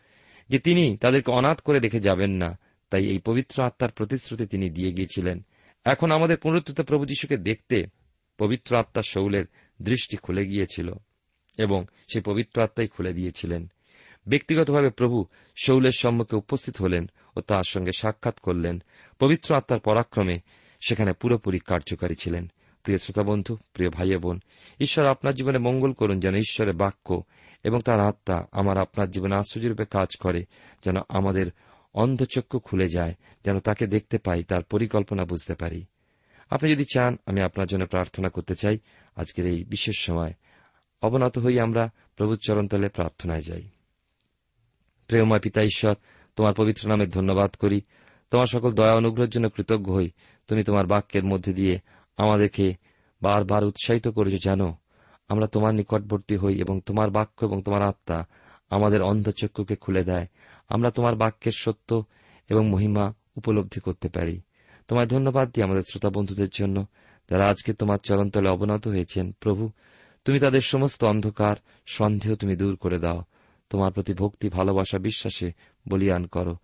যে 0.49 0.59
তিনি 0.59 0.97
তাদেরকে 0.97 1.31
অনাথ 1.31 1.61
করে 1.61 1.79
রেখে 1.79 2.01
যাবেন 2.01 2.31
না। 2.31 2.59
তাই 2.91 3.07
এই 3.07 3.19
পবিত্র 3.19 3.63
আত্মার 3.63 3.91
প্রতিশ্রুতি 3.91 4.47
তিনি 4.47 4.71
দিয়ে 4.71 4.93
গিয়েছিলেন। 4.93 5.45
এখন 5.85 6.11
আমাদের 6.11 6.37
পুনরুত্থিত 6.37 6.81
প্রভু 6.81 7.07
যীশুকে 7.07 7.37
দেখতে 7.37 7.85
পবিত্র 8.39 8.77
আত্মার 8.77 9.03
শৌলের 9.03 9.45
দৃষ্টি 9.83 10.17
খুলে 10.17 10.47
গিয়েছিল 10.47 10.93
এবং 11.59 11.85
সেই 12.13 12.23
পবিত্র 12.23 12.63
আত্মাই 12.63 12.87
খুলে 12.87 13.13
দিয়েছিলেন। 13.13 13.71
ব্যক্তিগতভাবে 14.29 14.91
প্রভু 14.91 15.27
শৌলের 15.65 15.91
সম্মুখে 15.91 16.37
উপস্থিত 16.37 16.77
হলেন 16.77 17.11
ও 17.37 17.41
তার 17.41 17.63
সঙ্গে 17.65 17.93
সাক্ষাৎ 17.93 18.39
করলেন। 18.39 18.83
পবিত্র 19.19 19.57
আত্মার 19.57 19.81
পরাক্রমে 19.81 20.39
সেখানে 20.89 21.13
পুরোপুরি 21.13 21.59
কার্যকারী 21.59 22.15
ছিলেন। 22.15 22.51
প্রিয় 22.83 22.99
শ্রোতা 22.99 23.23
বন্ধু, 23.23 23.57
প্রিয় 23.73 23.91
ভাই 23.91 24.17
বোন, 24.17 24.41
ঈশ্বর 24.81 25.07
আপনার 25.07 25.35
জীবনে 25.35 25.59
মঙ্গল 25.59 25.93
করুন 25.93 26.21
যেন 26.21 26.35
ঈশ্বরের 26.35 26.75
বাক্য 26.75 27.23
এবং 27.67 27.79
তার 27.79 28.01
আত্মা 28.01 28.47
আমার 28.53 28.79
আপনার 28.79 29.11
জীবনে 29.11 29.37
আশ্চর্যরূপে 29.37 29.85
কাজ 29.85 30.17
করে, 30.17 30.45
যেন 30.85 30.97
আমাদের 31.09 31.47
অন্ধচক্ষু 31.95 32.59
খুলে 32.59 32.89
যায়, 32.89 33.15
যেন 33.45 33.59
তাকে 33.59 33.87
দেখতে 33.87 34.19
পাই, 34.19 34.45
তার 34.45 34.63
পরিকল্পনা 34.63 35.25
বুঝতে 35.25 35.55
পারি। 35.55 35.85
আপনি 36.51 36.73
যদি 36.73 36.85
চান, 36.95 37.17
আমি 37.27 37.43
আপনার 37.43 37.67
জন্য 37.67 37.87
প্রার্থনা 37.87 38.29
করতে 38.29 38.55
চাই। 38.55 38.79
আজকের 39.17 39.47
এই 39.47 39.65
বিশেষ 39.65 39.95
সময় 39.99 40.33
অবনত 41.03 41.39
হই 41.39 41.59
আমরা 41.59 41.91
প্রভুর 42.17 42.39
চরণতলে 42.47 42.89
প্রার্থনায় 42.89 43.41
যাই। 43.41 43.69
প্রেমময় 45.07 45.41
পিতা 45.41 45.63
ঈশ্বর, 45.63 45.95
তোমার 46.37 46.55
পবিত্র 46.55 46.89
নামে 46.89 47.07
ধন্যবাদ 47.07 47.55
করি। 47.55 47.81
তোমার 48.31 48.47
সকল 48.47 48.73
দয়া 48.73 48.95
অনুগ্রহের 48.95 49.31
জন্য 49.31 49.51
কৃতজ্ঞ 49.51 49.93
হই। 49.93 50.11
তুমি 50.47 50.63
তোমার 50.63 50.87
বাক্যের 50.87 51.25
মধ্যে 51.25 51.53
দিয়ে 51.53 51.79
আমাদেরকে 52.17 52.75
বারবার 53.23 53.65
উৎসাহিত 53.65 54.09
করেছ, 54.09 54.45
জানো 54.45 54.77
আমরা 55.29 55.47
তোমার 55.47 55.75
নিকটবর্তী 55.75 56.37
হই 56.37 56.61
এবং 56.61 56.81
তোমার 56.81 57.11
বাক্য 57.11 57.45
এবং 57.45 57.63
তোমার 57.63 57.83
আত্মা 57.83 58.25
আমাদের 58.71 59.03
অন্ধচক্ষুকে 59.03 59.77
খুলে 59.77 60.05
দেয়। 60.05 60.27
আমরা 60.69 60.91
তোমার 60.91 61.17
বাক্যের 61.17 61.53
সত্য 61.57 62.05
এবং 62.51 62.69
মহিমা 62.69 63.13
উপলব্ধি 63.37 63.81
করতে 63.81 64.09
পারি। 64.09 64.41
তোমায় 64.89 65.07
ধন্যবাদ 65.07 65.51
দিই 65.51 65.65
আমাদের 65.65 65.83
শ্রোতা 65.91 66.11
বন্ধুদের 66.11 66.49
জন্য 66.53 66.87
যারা 67.31 67.51
আজকে 67.51 67.73
তোমার 67.73 67.99
চরণতলে 68.03 68.49
অবনত 68.49 68.89
হয়েছেন। 68.89 69.33
প্রভু, 69.33 69.71
তুমি 70.25 70.39
তাদের 70.39 70.61
সমস্ত 70.61 71.05
অন্ধকার, 71.05 71.57
সন্দেহ 71.87 72.35
তুমি 72.35 72.57
দূর 72.57 72.77
করে 72.77 72.99
দাও। 72.99 73.23
তোমার 73.71 73.93
প্রতি 73.93 74.15
ভক্তি, 74.15 74.49
ভালোবাসা, 74.49 74.99
বিশ্বাসে 74.99 75.53
বলিয়ান 75.89 76.27
করো। 76.27 76.57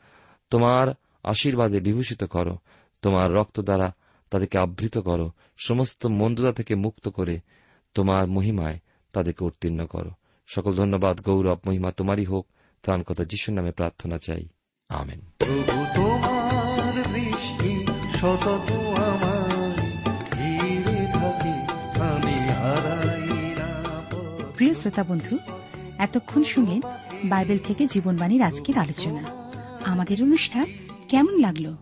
তোমার 0.51 0.94
আশীর্বাদে 1.25 1.81
বিভূষিত 1.81 2.25
করো। 2.25 2.59
তোমার 3.03 3.33
রক্ত 3.33 3.61
দ্বারা 3.61 3.94
তাদেরকে 4.31 4.59
আবৃত 4.59 4.98
করো। 4.98 5.31
সমস্ত 5.59 6.07
মন্দতা 6.07 6.53
থেকে 6.53 6.75
মুক্ত 6.75 7.09
করে 7.09 7.40
তোমার 7.95 8.29
মহিমায় 8.29 8.79
তাদেরকে 9.13 9.45
উত্তীর্ণ 9.45 9.87
করো। 9.87 10.11
সকল 10.47 10.75
ধন্যবাদ 10.75 11.21
গৌরব 11.21 11.59
মহিমা 11.67 11.93
তোমারই 11.93 12.25
হোক। 12.25 12.47
ত্রাণ 12.83 13.03
কথা 13.03 13.25
যিশুর 13.25 13.55
নামে 13.55 13.73
প্রার্থনা 13.73 14.19
চাই। 14.19 14.49
আমেন। 14.89 15.21
প্রভু 15.39 15.85
তোমার 15.95 17.15
দৃষ্টি 17.15 17.87
সতত 18.17 18.73
আমার 18.99 19.77
ঘিরে 20.35 21.07
থাকে 21.13 21.53
আমি 22.03 22.49
হারাই 22.51 23.29
না 23.29 24.51
প্রিয় 24.57 24.75
শ্রোতা 24.75 25.05
বন্ধু 25.05 25.39
এতক্ষণ 25.99 26.45
শুনলেন 26.45 26.81
বাইবেল 27.25 27.59
থেকে 27.59 27.87
জীবনবাণীর 27.87 28.43
আজকের 28.43 28.79
আলোচনা। 28.79 29.23
আমাদের 29.85 30.23
অনুষ্ঠান 30.23 30.65
কেমন 31.09 31.41
লাগল? 31.41 31.77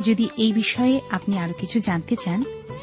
যদি 0.00 0.28
এই 0.36 0.52
বিষয়ে 0.52 1.00
আপনি 1.10 1.38
আরও 1.38 1.52
কিছু 1.52 1.78
জানতে 1.78 2.16
চান 2.16 2.44